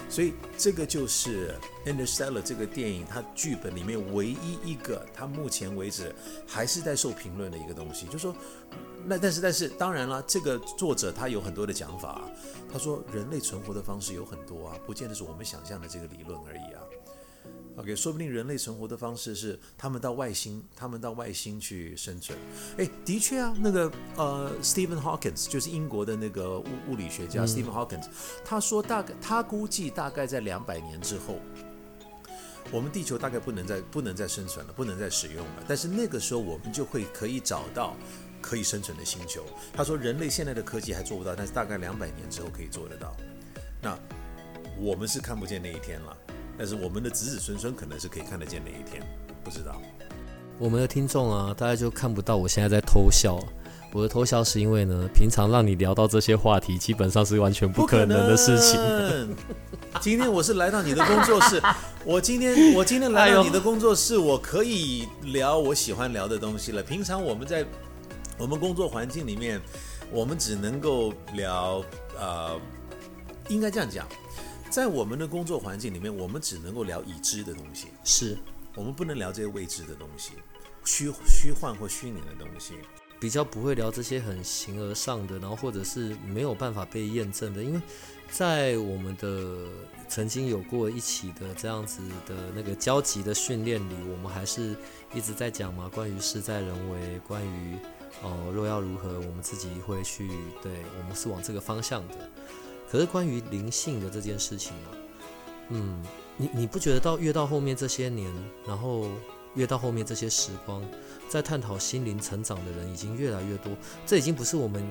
[0.09, 1.55] 所以这个就是
[1.89, 6.13] 《Interstellar》这个电影，它剧本里面唯一一个，它目前为止
[6.45, 8.35] 还是在受评论的一个东西，就是说，
[9.05, 12.21] 那但是但是当然了，这个作者他有很多的讲法，
[12.71, 16.81] 他说人类存活的方式有很多啊，不见得是我们想象的这个理论而已啊。
[17.77, 22.37] OK，说不定人类存活的方式是他们到外星，他们到外星去生存。
[22.77, 28.03] 诶，的确啊，那个呃，Stephen Hawking 就是英国的那个物物理学家 Stephen Hawking，
[28.43, 31.39] 他说大概他估计大概在两百年之后，
[32.71, 35.63] 我们地球大概不能再不能再生存了，不能再使用了。
[35.65, 37.95] 但是那个时候我们就会可以找到
[38.41, 39.43] 可以生存的星球。
[39.71, 43.15] 他说人类现在的科技还做不到，但是大概两百年之后可以做得到。
[43.81, 43.97] 那
[44.79, 46.17] 我们是看不见那一天了。
[46.57, 49.01] 但是我们的子子孙孙可能是可以看得见那一天，
[49.43, 49.81] 不知道。
[50.59, 53.39] 我们的听众啊，大家就看不到我现在在偷笑。
[53.93, 59.35] 我的偷笑是因为呢，平常让你聊到这些话题，基本上是完全不可能的事情。
[59.99, 61.61] 今天我是来到你的工作室，
[62.05, 66.83] 我今天我今天来到你的工作室，我可以聊我喜欢聊的东西了。
[66.83, 67.65] 平常我们在
[68.41, 69.61] 我们工作环境里面，
[70.09, 71.83] 我们只能够聊，
[72.17, 72.59] 呃，
[73.49, 74.07] 应该这样讲。
[74.67, 78.35] 在我们的工作环境里面，我们只能够聊已知的东西，是
[78.73, 80.31] 我们不能聊这些未知的东西，
[80.83, 82.73] 虚虚幻或虚拟的东西，
[83.19, 87.61] 比较不会聊这些很形而上的，然后或者是没有办法被验证的。
[87.61, 87.79] 因为
[88.31, 89.67] 在我们的
[90.09, 94.75] 曾经有过一起的这样子的那个交集的训练里，我们还是
[95.13, 97.77] 一直在讲嘛，关于事在人为，关于
[98.21, 100.27] 哦若要如何，我们自己会去，
[100.61, 102.15] 对我们是往这个方向的。
[102.89, 104.89] 可是关于灵性的这件事情啊，
[105.69, 106.03] 嗯，
[106.37, 108.29] 你你不觉得到越到后面这些年，
[108.67, 109.07] 然后
[109.55, 110.83] 越到后面这些时光，
[111.29, 113.71] 在探讨心灵成长的人已经越来越多，
[114.05, 114.85] 这已经不是我们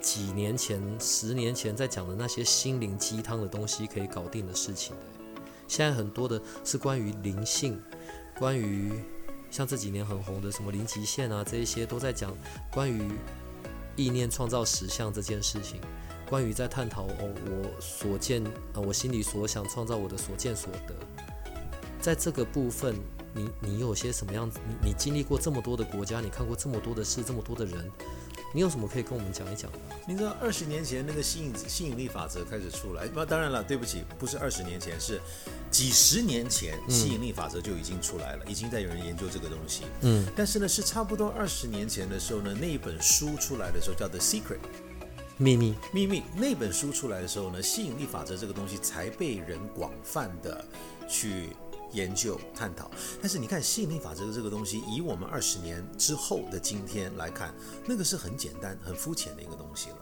[0.00, 5.02] 几年前、十年前在讲的那些心灵鸡汤的东西可以搞定的事情了。
[5.68, 7.80] 现在很多的是关于灵性，
[8.38, 8.92] 关于
[9.56, 12.36] 像这几年很红的什么零极限啊，这一些都在讲
[12.70, 13.10] 关于
[13.96, 15.80] 意念创造实相这件事情。
[16.28, 20.94] 关于在探讨哦，我所见啊，我心里所想创造我的所见所得，
[22.02, 22.94] 在这个部分，
[23.32, 24.60] 你你有些什么样子？
[24.68, 27.90] 你你经历过这么多的国家，你看过这么多的事，这么多的人，
[28.52, 29.78] 你有什么可以跟我们讲一讲的？
[30.06, 35.20] 你知道二十年前那个吸引吸引力法则开始出来，那当然了，对不起，不是二十年前，是
[35.70, 39.82] 几十年前吸引力法则就已经出来了，已经在有人研究这个东西。
[40.00, 44.40] 嗯，但是呢，是差不多二十年前的时候呢，那一本书出来的时候叫《The Secret》。
[45.38, 50.64] 秘密，秘密那本书出来的时候呢，吸引力法则这个东西才被人广泛的
[51.06, 51.50] 去
[51.92, 52.90] 研究探讨。
[53.20, 57.54] 但是你看吸引力法则的这个东西，以我们二十年之后的今天来看，
[57.86, 59.98] 那个是很简单、很肤浅的一个东西了。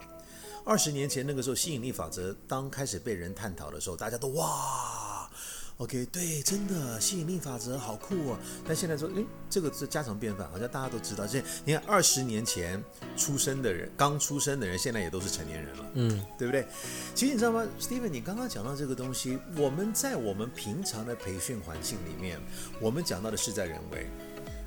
[0.64, 5.30] 二十年前那个时候，吸引力法则当开始被人探讨的时候，大家都哇
[5.78, 8.38] ，OK，对，真的吸引力法则好酷哦。
[8.66, 11.26] 但现在说，诶，这个是家常便饭，好像大家都知道。
[11.26, 12.82] 现在你看，二十年前
[13.16, 16.66] 出生的人，刚出生的人，现在也都是成年人了，嗯，对不对？
[17.14, 22.40] 其实你知道吗，Steven，你刚刚讲到这个东西，我们在我们平常的培训环境里面，
[22.80, 24.06] 我们讲到的事在人为。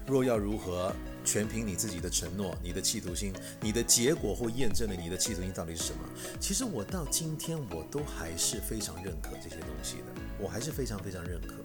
[0.05, 5.99] 若要如何，全凭你自己的承诺、你的企图心、你的结果或验证了你的企图心到底是什么。
[6.39, 11.56] 其实我到今天我都还是非常认可这些东西的，我还是非常非常认可。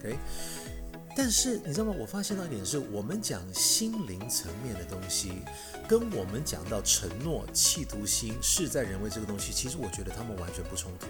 [0.00, 0.18] OK，
[1.16, 1.94] 但是你知道吗？
[1.98, 5.42] 我发现到一点是，我们讲心灵层面的东西，
[5.88, 11.06] 跟我们讲到承诺、企图心、事在人为这个东西，其实我觉得他们完全不冲突，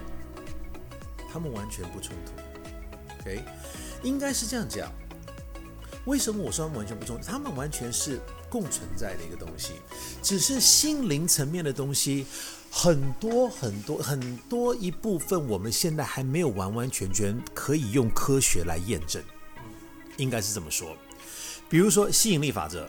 [1.33, 2.33] 他们完全不冲突。
[3.21, 3.43] OK，
[4.03, 4.93] 应该是这样讲。
[6.05, 7.25] 为什么我说他们完全不冲突？
[7.25, 8.21] 他们完全是
[8.55, 9.73] 共存在的一个东西，
[10.23, 12.25] 只是心灵层面的东西，
[12.71, 19.21] 很多很多很多一部分，我们现在还没有完完全全可以用科学来验证，
[20.19, 20.97] 应该是这么说。
[21.69, 22.89] 比如说吸引力法则，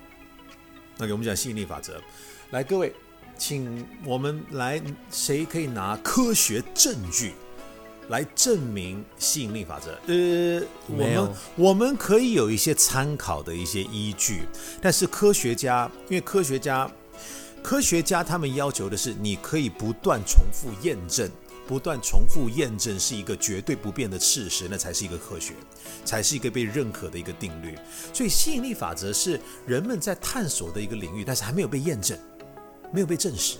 [0.97, 1.99] 那给我们讲吸引力法则，
[2.51, 2.93] 来各位，
[3.35, 7.33] 请我们来，谁可以拿科学证据？
[8.09, 9.91] 来证明吸引力法则。
[10.07, 14.43] 呃，我们我们可以有一些参考的一些依据，
[14.81, 16.89] 但是科学家，因为科学家，
[17.63, 21.29] 科学家他们要求的是，你可以不断重复验证，
[21.67, 25.53] 不断重复验证是一个绝对不变的事实，那才是一个科学，
[26.03, 27.75] 才是一个被认可的一个定律。
[28.13, 32.15] 所以吸引力法则是人们在探索的一个领域，但是还没有被验证，
[32.93, 33.57] 没有被证实。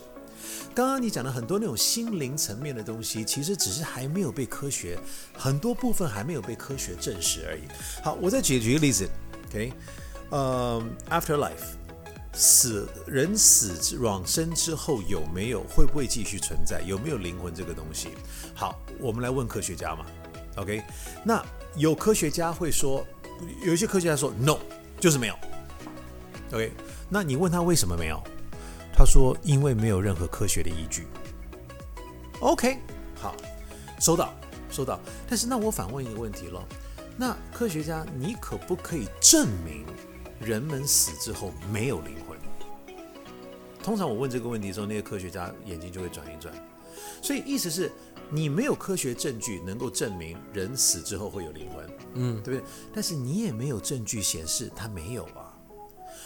[0.75, 4.99] 刚刚你讲的很多那种心灵层面的东西，其实只是还没有被科学
[5.33, 7.61] 很多部分还没有被科学证实而已。
[8.03, 9.09] 好，我再举举个例子
[9.47, 9.71] ，OK，
[10.31, 11.77] 呃、a f t e r life，
[12.33, 16.81] 死人死往生之后有没有会不会继续存在？
[16.81, 18.09] 有没有灵魂这个东西？
[18.53, 20.05] 好，我们来问科学家嘛
[20.57, 20.83] ，OK，
[21.23, 21.41] 那
[21.77, 23.07] 有科学家会说，
[23.65, 24.57] 有一些科学家说 no，
[24.99, 25.35] 就是没有
[26.51, 26.69] ，OK，
[27.07, 28.21] 那你问他为什么没有？
[28.97, 31.05] 他说：“因为没有任何科学的依据。”
[32.39, 32.77] OK，
[33.15, 33.36] 好，
[33.99, 34.34] 收到，
[34.71, 34.97] 收到。
[35.27, 36.65] 但是那我反问一个问题了：
[37.17, 39.86] 那科学家，你可不可以证明
[40.39, 42.38] 人们死之后没有灵魂？
[43.84, 46.53] 通常我问这个问题的时候，那些科学家眼睛就会转一转。
[47.21, 47.91] 所以意思是
[48.29, 52.69] 你没有科学证据能够证明人死之后会有灵魂，嗯，对不对？
[52.93, 55.44] 但是你也没有证据显示他没有啊。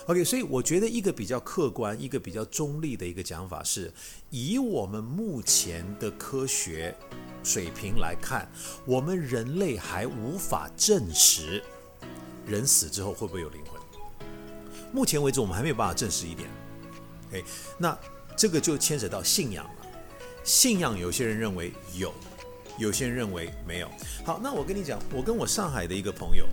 [0.09, 3.93] OK，所以我觉得一个比较客观、一个比较中立的一个讲法是，
[4.31, 6.95] 以我们目前的科学
[7.43, 8.49] 水平来看，
[8.87, 11.63] 我们人类还无法证实
[12.43, 13.79] 人死之后会不会有灵魂。
[14.91, 16.49] 目前为止，我们还没有办法证实一点。
[17.27, 17.45] OK，
[17.77, 17.95] 那
[18.35, 19.71] 这个就牵扯到信仰了。
[20.43, 22.11] 信仰，有些人认为有，
[22.79, 23.87] 有些人认为没有。
[24.25, 26.47] 好，那我跟你讲，我跟我上海的一个朋友。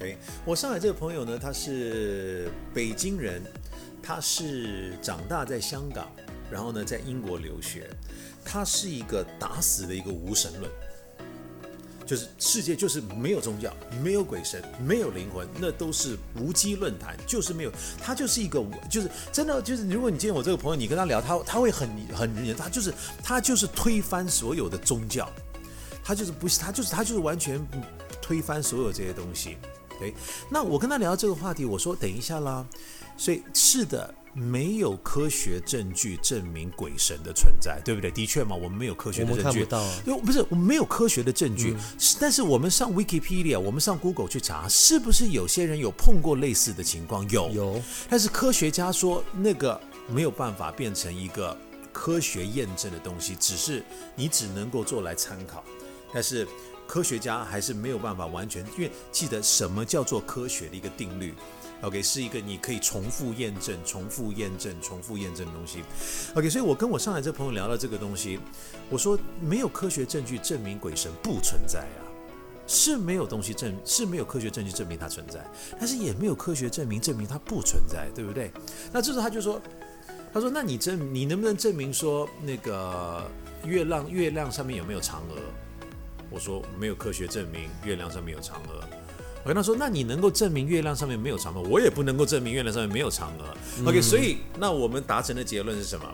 [0.00, 3.42] OK，我上海这个朋友呢，他是北京人，
[4.00, 6.08] 他是长大在香港，
[6.48, 7.90] 然后呢在英国留学，
[8.44, 10.70] 他是一个打死的一个无神论，
[12.06, 25.28] 就是世界就是没有宗教，没有鬼神，没有灵魂，那都是无稽论坛，就是没有，他就是一个就是真的就是，如果你见我这个朋友，你跟他聊，他他会很很他就是他就是推翻所有的宗教，
[26.04, 27.60] 他就是不他就是他就是完全
[28.22, 29.56] 推翻所有这些东西。
[29.98, 30.14] 对，
[30.50, 32.64] 那我跟他聊这个话题，我说等一下啦，
[33.16, 38.10] 所以是的，没有科学证据证明鬼神的存在，对不对？
[38.10, 40.22] 的确嘛，我们没有科学的证据我们看不，到啊。
[40.24, 47.28] 不是我们没有科学的证据，是但是我们上 Wikipedia，我们上 Google 去查，是不是有些人有碰过类似的情况？
[47.30, 51.56] 有，有，但是科学家说那个没有办法变成一个
[51.92, 53.82] 科学验证的东西，只是
[54.14, 55.64] 你只能够做来参考，
[56.12, 56.46] 但是
[56.88, 61.34] 科学家还是没有办法完全，因为记得什么叫做科学的一个定律。
[61.82, 65.84] OK，是一个你可以重复验证、重复验证、重复验证的东西。
[66.34, 68.40] OK，所以我跟我上海这朋友聊到这个东西，
[68.90, 72.00] 我说没有科学证据证明鬼神不存在啊，
[72.66, 75.46] 是没有东西证，是没有科学证据证明它存在，
[75.78, 78.50] 但是也没有科学证明证明它不存在，对不对？
[78.90, 79.62] 那这时候他就说，
[80.32, 83.30] 他说那你证你能不能证明说那个
[83.64, 85.38] 月亮月亮上面有没有嫦娥？
[86.30, 88.84] 我说没有科学证明月亮上面有嫦娥。
[89.44, 91.62] 我跟他说，那你能够证明月亮上面没有嫦娥？
[91.62, 93.88] 我也不能够证明月亮上面没有嫦娥。
[93.88, 96.04] OK，所以那我们达成的结论是什么？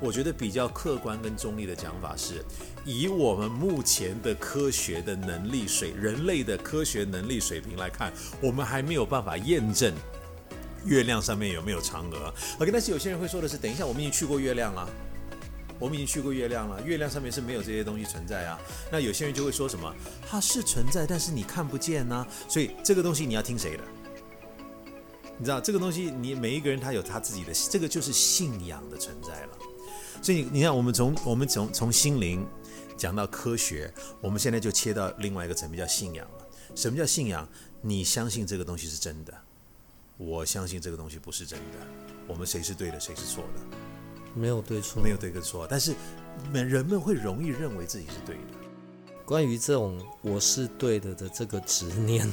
[0.00, 2.42] 我觉得比较客观跟中立的讲法是，
[2.86, 9.92] 以我们目前的科学的能力水，人类的科学能力水平来看，我们还没有办法验证
[10.86, 12.32] 月亮上面有没有嫦娥。
[12.60, 14.88] OK，但是有些人会说的是，等一下，我们已经去过月亮了。
[15.80, 18.60] 我们已经去过月亮了，月亮上面是没有这些东西存在啊。
[18.92, 19.92] 那有些人就会说什么，
[20.28, 23.82] 它是存在，但是你看不见呐、所以这个东西你要听谁的？
[25.38, 29.58] 你知道这个东西，你每一个人他有他自己的，这个就是信仰的存在了。
[30.20, 32.46] 所以你看，我们从我们从从心灵
[32.94, 36.46] 讲到科学，我们现在就切到另外一个层面，叫信仰了。
[36.74, 37.48] 什么叫信仰？
[37.80, 39.32] 你相信这个东西是真的，
[40.18, 41.78] 我相信这个东西不是真的。
[42.28, 43.76] 我们谁是对的，谁是错的？
[44.34, 45.94] 没有对错，没有对跟错，但是
[46.52, 48.42] 人人们会容易认为自己是对的。
[49.24, 52.28] 关于这种我是对的的这个执念，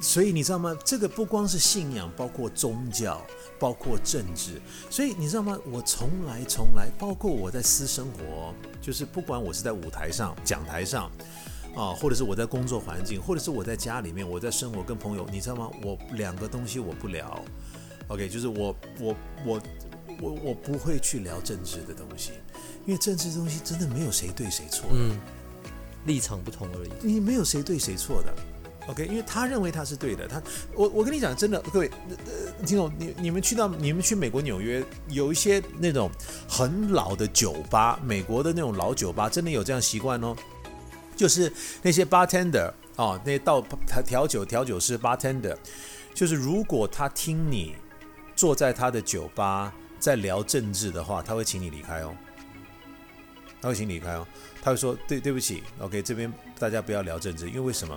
[0.00, 0.74] 所以你知道吗？
[0.84, 3.20] 这个不光是信仰，包括宗教，
[3.58, 4.60] 包括政治。
[4.88, 5.58] 所以你知道吗？
[5.70, 11.10] 我从来从来，包括我在私生活，就是不管我是在舞台上、讲台上，
[11.76, 15.70] 啊，或者是我在工作环境，或者是我在家里面，我在生活跟朋友，你知道吗？
[15.84, 17.44] 我两个东西我不聊
[18.08, 19.62] ，OK，就是我我我
[20.20, 22.32] 我我不会去聊政治的东西，
[22.86, 24.96] 因为政治的东西真的没有谁对谁错的。
[24.96, 25.18] 嗯，
[26.06, 26.90] 立场不同而已。
[27.00, 28.34] 你没有谁对谁错的
[28.88, 29.06] ，OK？
[29.06, 30.42] 因为他认为他是对的，他
[30.74, 36.10] 我我跟你讲，真的，各位呃，听懂，你你们去到你们去美国纽约，有一些那种
[36.48, 40.36] 很老的酒吧，美国的那种老酒吧，真的有这样习惯哦，
[41.16, 41.52] 就是
[41.82, 45.56] 那些 bartender 哦，那些倒调调酒调酒师 bartender，
[46.14, 47.74] 就是如果他听你
[48.34, 49.72] 坐在他的酒吧
[50.02, 52.12] 在聊政治的话，他会请你离开哦，
[53.60, 54.26] 他会请你离开哦。
[54.60, 57.96] 他会说：“对，对不起，OK，这边大家不要聊政治，因为为什么？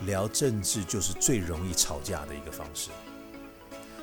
[0.00, 2.90] 聊政治就是最容易吵架的一个方式。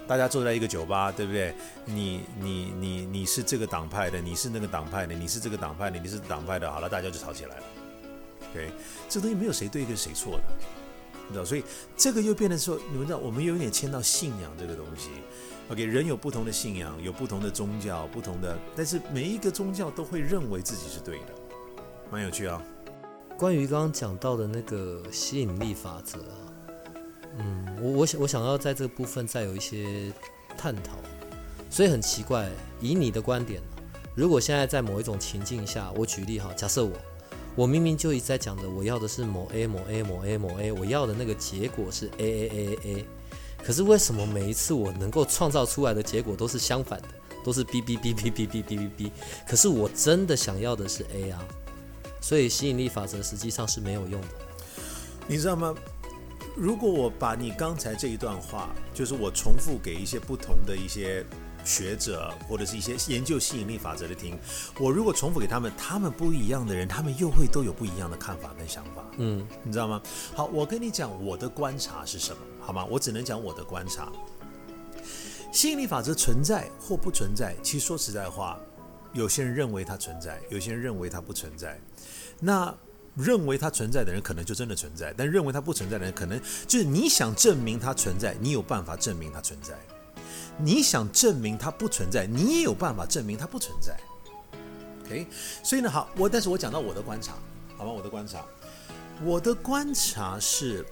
[0.07, 1.53] 大家坐在一个酒吧，对不对？
[1.83, 7.63] 你、你、你、你是这个党派的，你是那个党派的，你是这个党派的，你是党派的，好了，大家就吵起来了。
[8.51, 8.71] OK，
[9.09, 10.43] 这东西没有谁对跟谁错的，
[11.31, 11.45] 知道？
[11.45, 11.63] 所以
[11.95, 15.09] 这个又变得说，你们知道，我们有点牵到信仰这个东西。
[15.69, 21.25] OK，人有不同的信仰，有不同的宗教，不同的，但是每一个宗教都会认为自己是对的。”
[22.11, 22.61] 蛮有趣啊！
[23.37, 26.19] 关于刚刚讲到的那个吸引力法则，
[27.39, 30.11] 嗯，我我想我想要在这个部分再有一些
[30.57, 30.97] 探讨，
[31.69, 32.49] 所以很奇怪，
[32.81, 33.61] 以你的观点，
[34.13, 36.91] 如果现在在某一种情境下，我举例哈，假设我
[37.55, 43.05] 我明明就一直在讲的，我要的是某 A 某 A 某 A 某 A，我要的那个结果是 A A A A
[43.63, 47.07] 可是为什么每一次我能够创造出来的结果都是相反的，
[47.43, 49.11] 都是 B B B B B B B B B，
[49.47, 51.45] 可是我真的想要的是 A 啊？
[52.21, 54.27] 所以吸引力法则实际上是没有用的，
[55.27, 55.75] 你知道吗？
[56.55, 61.25] 如果我把你刚才这一段话，就是我重复给一些不同的一些
[61.63, 64.37] 学者或者是一些研究吸引力法则的听，
[64.79, 70.01] 我如果重复给他们，他们不一样的人，他们又会都有不一样的看法跟想法，嗯，你知道吗？
[70.35, 72.85] 好，我跟你讲我的观察是什么，好吗？
[72.85, 74.11] 我只能讲我的观察。
[75.51, 78.57] 吸引力法则存在或不存在，其实说实在话，
[79.11, 81.77] 有些人认为它存在，有些人认为它不存在。
[82.39, 82.73] 那
[83.15, 89.75] 认为它存在的人，可能就真的存在；但认为它不存在的人，可能就是你想证明它存在，你有办法证明它存在；
[90.63, 93.97] 你想证明它不存在，你也有办法证明它不存在。
[95.05, 95.27] OK，
[95.63, 97.33] 所以呢，好，我但是我讲到我的观察，
[97.77, 97.91] 好吗？
[97.91, 98.45] 我的观察，
[99.23, 100.85] 我的观察是，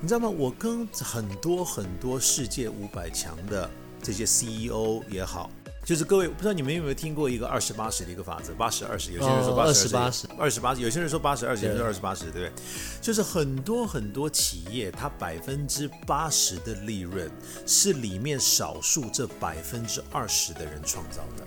[0.00, 0.28] 你知道吗？
[0.28, 3.70] 我跟很多很多世界五百强的
[4.02, 5.50] 这些 CEO 也好。
[5.90, 12.52] 就是各位，不知道你们有没有听过一个二十八十的一个法则，八十二十，有些人说八十八十，二十八十，有些人说八十二十，有些人说二十八十，对不对？
[13.00, 17.28] 就是很多很多企业，它百分之八十的利润
[17.66, 21.44] 是里面少数这百分之二十的人创造的。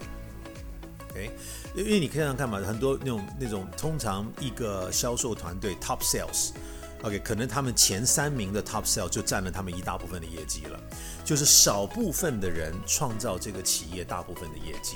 [1.11, 1.31] OK，
[1.73, 6.49] 因为你可以想想看嘛，很多那种那种，通常一个销售团队 top sales。
[7.03, 10.79] OK，可能他们前三名的 top Sell 就占了他们一大部分的业绩了，
[11.25, 14.95] 就是少部分的人创造这个企业大部分的业绩。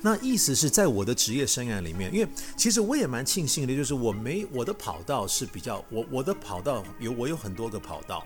[0.00, 8.24] 那意思是在我的职业生涯里面，因为其实我也蛮庆幸的，就是我没我的跑道是比较我我的跑道有我有很多个跑道，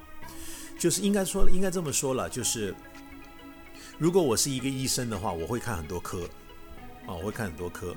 [0.79, 2.75] 就是应该说应该这么说了，就是
[3.97, 6.29] 如果我是一个医生的话，我会看很多科。
[7.07, 7.95] 啊，我会看很多科。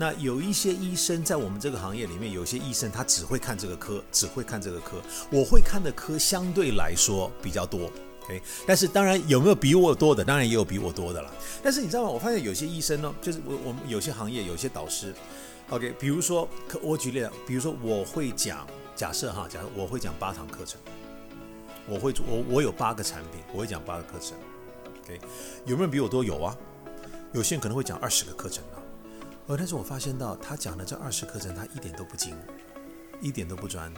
[0.00, 4.96] 那有一些医生在我们这个行业里面，有些医生他只会看这个科，只会看这个科。
[5.30, 7.80] 我会看的科相对来说比较多
[8.24, 8.40] ，OK。
[8.66, 11.30] 但是当然有没有比我多的，当然也有比我多的了。
[11.62, 12.08] 但是你知道吗？
[12.08, 15.14] 我发现有些医生呢，就是我我们有些行业有些导师
[15.68, 15.94] ，OK。
[16.00, 20.80] 比如说可，我举例，比如说我会讲，假设哈，假设我会讲八堂课程，
[21.86, 24.34] 我会我我有八个产品，我会讲八个课程
[25.04, 25.20] ，OK。
[25.66, 26.24] 有没有比我多？
[26.24, 26.56] 有啊。
[27.32, 28.64] 有些人可能会讲二十个课程
[29.56, 32.36] 但是我发现到他讲的这二十课程，他一点都不精，
[33.20, 33.92] 一点都不专，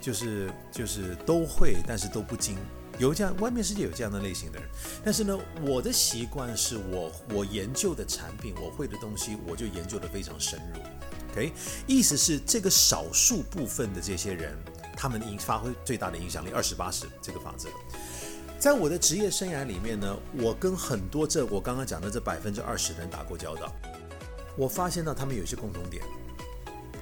[0.00, 2.56] 就是就是都会，但是都不精
[2.98, 4.68] 有这样，外面世界有这样的类型的人。
[5.04, 10.80] 但是呢，我的习惯是我我研究的产品，我会的东西，我就研究的非常深入。
[11.32, 11.52] OK，
[11.88, 14.56] 意思是这个少数部分的这些人，
[14.96, 17.68] 他们影发挥最大的影响力，二十八十这个法则。
[18.60, 23.70] 在我的职业生涯里面呢，我跟很多这我刚刚讲的这百分之二十的人打过交道，
[24.56, 26.04] 我发现到他们有一些共同点，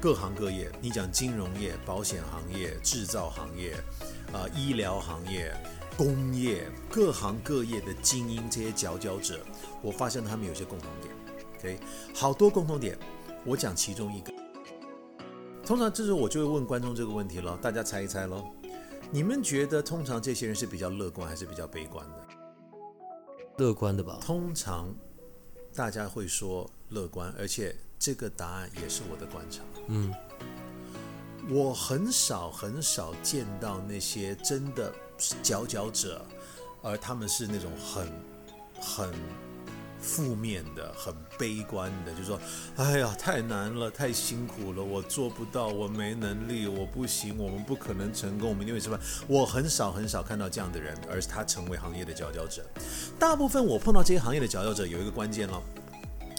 [0.01, 3.75] 各行各业，你讲金融业、保险行业、制造行业，
[4.33, 5.55] 啊，医疗行业。
[5.95, 9.45] 工业各行各业的精英，这些佼佼者，
[9.83, 11.15] 我发现他们有些共同点
[11.59, 11.79] ，OK，
[12.15, 12.99] 好多共同点，
[13.45, 14.33] 我讲其中一个。
[15.67, 18.43] 通常这时候我就会问观众这个问题了，大家猜一猜喽。
[19.11, 22.27] 你们觉得通常这些人是比较乐观还是比较悲观的？
[23.59, 24.19] 乐观的吧。
[24.23, 24.97] 通常
[25.75, 29.63] 大家会说乐观，而且这个答案也是我的观察。
[29.89, 30.15] 嗯，
[31.49, 34.93] 我很少很少见到那些真的。
[35.41, 36.27] 佼佼者，
[36.83, 38.13] 而他们是那种很
[38.81, 39.15] 很
[40.01, 42.41] 负面的、很悲观的，就说
[42.75, 52.67] ：“哎呀，太难了，太辛苦了，我做不到，我没能力，我不行，我们不可能成功，我们一定会失败。”我很少很少看到这样的人，而他成为行业的佼佼者。
[53.17, 55.63] 大部分我碰到这些行业的佼佼者，有一个关键了。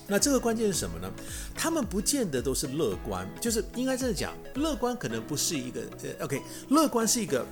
[0.07, 1.11] 那这个关键是什么呢？
[1.55, 7.45] 他们不见得都是乐观，就是应该这样讲，乐观可能不是一个呃，OK，乐观是一个。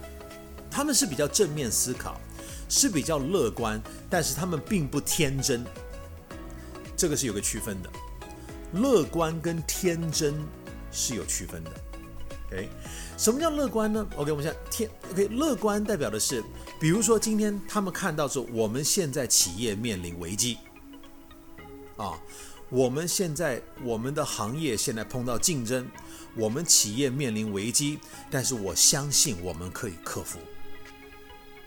[0.73, 2.17] 他们是比较正面思考，
[2.69, 5.65] 是比较乐观，但是他们并不天真，
[6.95, 7.89] 这个是有个区分的。
[8.71, 10.33] 乐观跟天真
[10.89, 11.71] 是有区分的。
[12.47, 12.69] OK，
[13.17, 14.89] 什么叫乐观呢？OK，我们讲天。
[15.11, 16.41] OK，乐观代表的是，
[16.79, 20.57] 比如说今天他们看到说，我们现在企业面临危机，
[22.01, 22.19] 啊，
[22.69, 25.87] 我们现在我们的行业现在碰到竞争，
[26.35, 27.99] 我们企业面临危机，
[28.31, 30.39] 但是我相信我们可以克服。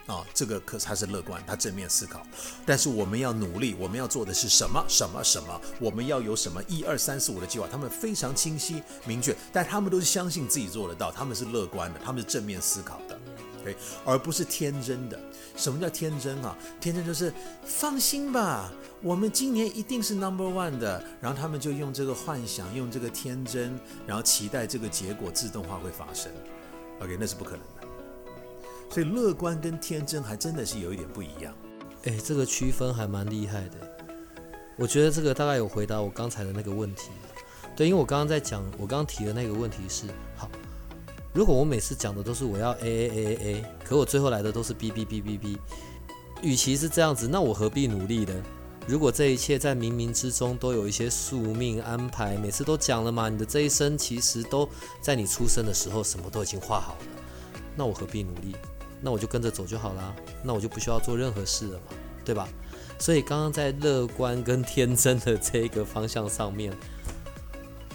[0.07, 2.27] 啊，这个可他是乐观，他正面思考，
[2.67, 5.59] 但是我们要努力，我们要做的是什么什么什么？
[5.79, 7.67] 我们要有什么一二三四五的计划？
[7.71, 13.19] 他们非常清晰明确，但他们都是相信自己做得到，他们是乐观的，他们是正面思考的，
[13.63, 15.19] 对，而不是天真的。
[15.57, 16.57] 什么叫天真啊？
[16.81, 17.33] 天真就是
[17.65, 21.03] 放心吧，我们今年一定是 number one 的。
[21.21, 26.31] 然后他们就用这个幻想，用这个天真，然后期待这个结果自动化会发生。
[27.01, 27.87] OK，那是不可能的。
[28.91, 31.53] 所以乐观跟天真还真的是有一点不一样，
[32.05, 33.77] 哎，这个区分还蛮厉害的。
[34.77, 37.11] 我觉得这个大概有回答我刚才的那个问题。
[37.77, 40.49] 对，因为我刚刚在讲，我刚刚提的那个问题是：好，
[41.35, 45.59] 如果我每次讲的都是我要 A A A A A，可我最后来的都是 B B B B B，
[46.43, 48.33] 与其是这样子，那我何必努力呢？
[48.87, 54.69] 如果这一切在冥冥之中都有一些宿命安排，每次都讲了嘛，你的这一生其实都
[55.01, 57.07] 在你出生的时候什么都已经画好了，
[57.75, 58.55] 那我何必努力？
[59.01, 62.49] 那我就跟着走就好啦，那我就不需要做任何事了嘛，对吧？
[62.97, 66.73] 所以刚刚在乐观跟天真的这个方向上面，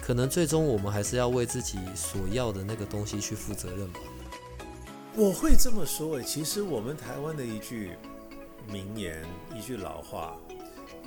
[0.10, 4.00] 可能最终我们还是要为自己所要的那个东西去负责任吧。
[5.14, 7.92] 我会这么说，其实我们台湾的一句
[8.68, 9.24] 名言，
[9.56, 10.36] 一句老话，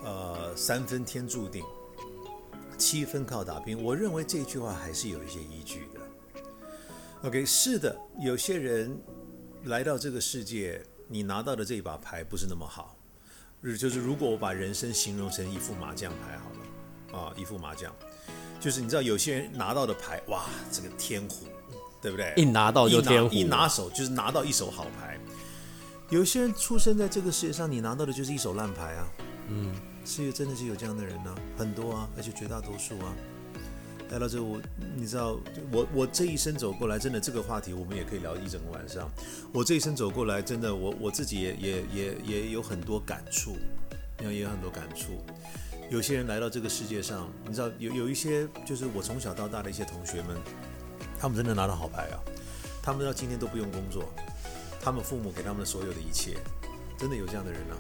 [0.05, 1.65] 呃，三分天注定，
[2.79, 3.83] 七分靠打拼。
[3.83, 6.01] 我认为这句话还是有一些依据的。
[7.25, 8.97] OK，是的，有些人。
[9.65, 12.97] 来到这个世界，你拿到的这一把牌不是那么好。
[13.77, 17.93] 就是如果我把人生形容成一副麻将牌好了，啊，一副麻将，
[18.63, 21.47] 就是你知道有些人拿到的牌，哇，这个天胡，
[22.01, 22.33] 对不对？
[22.37, 25.19] 一拿到就天胡，一拿手就是拿到一手好牌。
[26.11, 29.09] 有些人出生在这个世界上，你拿到的就是一手烂牌啊。
[29.49, 33.13] 嗯，世界真的是有这样的人呢，很多啊，而且绝大多数啊。
[34.11, 34.61] 来到这，我
[34.95, 35.37] 你知道，
[35.73, 39.11] 我我这一生走过来，真的这个话题我们也可以聊一整个晚上。
[39.53, 43.57] 我这一生走过来，真的，我我自己也也也也有很多感触，
[44.21, 45.25] 也有很多感触。
[45.93, 50.35] 有些人来到这个世界上，你知道，有有一些就是我从小到大的一些同学们，
[51.21, 52.17] 他们真的拿到好牌啊，
[52.83, 54.11] 他们到今天都不用工作，
[54.81, 56.39] 他们父母给他们的所有的一切，
[56.97, 57.77] 真的有这样的人呢。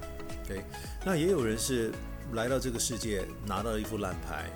[0.46, 0.62] 对，
[1.06, 1.90] 那也有人是
[2.34, 4.50] 来到这个世界拿到一副烂牌。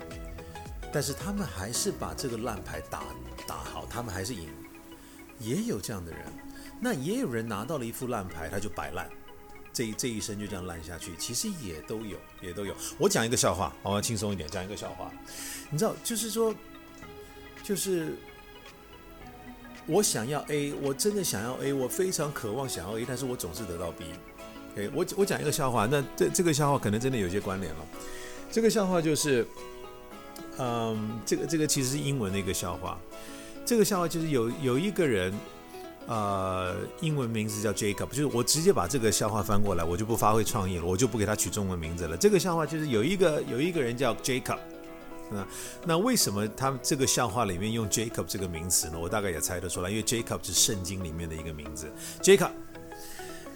[0.93, 3.05] 但是他们还是把这个烂牌打
[3.47, 4.49] 打好，他们还是赢，
[5.39, 6.21] 也有这样的人。
[6.79, 9.09] 那也有人拿到了一副烂牌，他就摆烂，
[9.77, 11.11] 这这一生就这样烂下去。
[11.19, 12.73] 其实也都有，也都有。
[12.97, 15.11] 我讲一个笑话，好吧，轻松一点，讲一个笑话。
[15.69, 16.51] 你知道，就是说，
[17.63, 18.15] 就是
[19.85, 24.05] 我想要 A，我真的想要 A，我非常渴望想要 A，但是我总是得到 B。
[24.73, 27.85] OK，我我讲一个笑话，那这这个笑话可能真的有些关联了。
[28.51, 29.45] 这个笑话就是。
[30.59, 32.99] 嗯，这个这个其实是英文的一个笑话。
[33.63, 35.31] 这个笑话就是有有一个人，
[36.07, 42.15] 呃，英文名字叫 Jacob，就是我直接把这个笑话翻过来，我就不发挥创意了，我就不给他取中文名字了。
[42.15, 44.57] 这个笑话就是有一个有一个人叫 Jacob，
[45.29, 45.47] 那
[45.85, 48.97] 那为什么他这个笑话里面用 Jacob 这个名词呢？
[48.97, 51.91] 我大概也猜得出来，因为 Jacob 是圣经里面的一个名字
[52.21, 52.51] ，Jacob。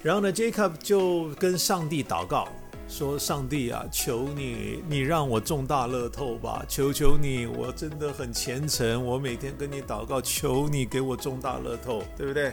[0.04, 2.50] 然后呢，Jacob 就跟上帝祷告。
[2.92, 6.64] 说上帝啊，求你，你让我中大乐透吧！
[6.68, 12.52] 求求你，我真的很虔诚，我每天跟你祷告，求你给我中大乐透，对不对？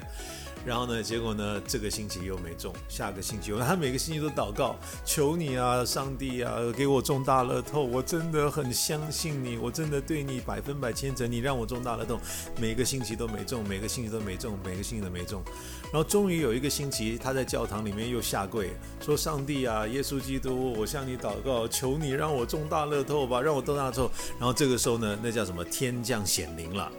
[0.64, 1.02] 然后呢？
[1.02, 1.60] 结果呢？
[1.66, 7.82] 这个星期又没中，下个星期他每个星期都祷告，求你啊，上帝啊，给我中大乐透！
[7.82, 11.30] 我真的很相信你，我真的对你百分百虔诚。
[11.30, 12.18] 你让我中大乐透，
[12.60, 15.42] 每个星期都没中，每个星期都没中，每个星期都没中。
[15.90, 18.70] 然后终于有一个星期，他在教堂里面又下跪，
[19.00, 25.64] 说：“上帝啊，耶稣基督，我向你祷告，求你让我中大乐透吧，让我中大乐透。”然后这个时候呢，那叫什么？
[25.64, 26.92] 天降显灵了。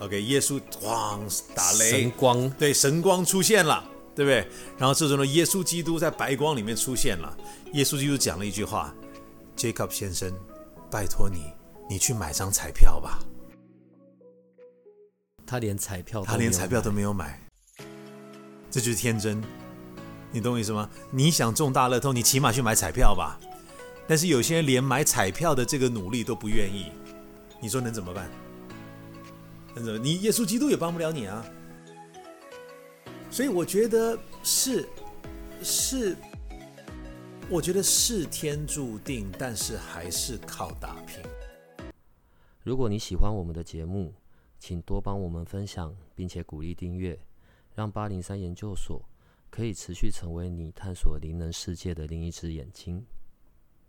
[0.00, 1.20] OK，耶稣咣
[1.54, 3.82] 打雷，神光对神光出现了，
[4.14, 4.46] 对不对？
[4.76, 7.34] 然后这时候呢，耶稣基督在白光里面出现了。
[7.72, 8.94] 耶稣基督讲了一句话
[9.56, 10.32] ：“Jacob 先生，
[10.90, 11.52] 拜托你，
[11.88, 13.20] 你去买张彩票吧。”
[15.46, 17.38] 他连彩票他连彩票都没有买，
[18.74, 19.40] 这就是天真。
[20.32, 20.90] 你懂我意思吗？
[21.12, 23.38] 你想中大乐透，你起码去买彩票吧。
[24.04, 26.90] 但是有些人连买彩票的这个努力都不愿意，
[27.62, 28.28] 你说能怎么办？
[29.76, 31.46] 能怎么你耶稣基督也帮不了你啊，
[33.30, 34.88] 所以我觉得是
[35.62, 36.16] 是，
[37.48, 41.20] 我觉得是天注定，但是还是靠打拼。
[42.64, 44.12] 如果你喜欢我们的节目，
[44.58, 47.16] 请多帮我们分享，并且鼓励订阅，
[47.74, 49.04] 让八零三研究所
[49.50, 53.04] 可以持续成为你探索灵能世界的另一只眼睛。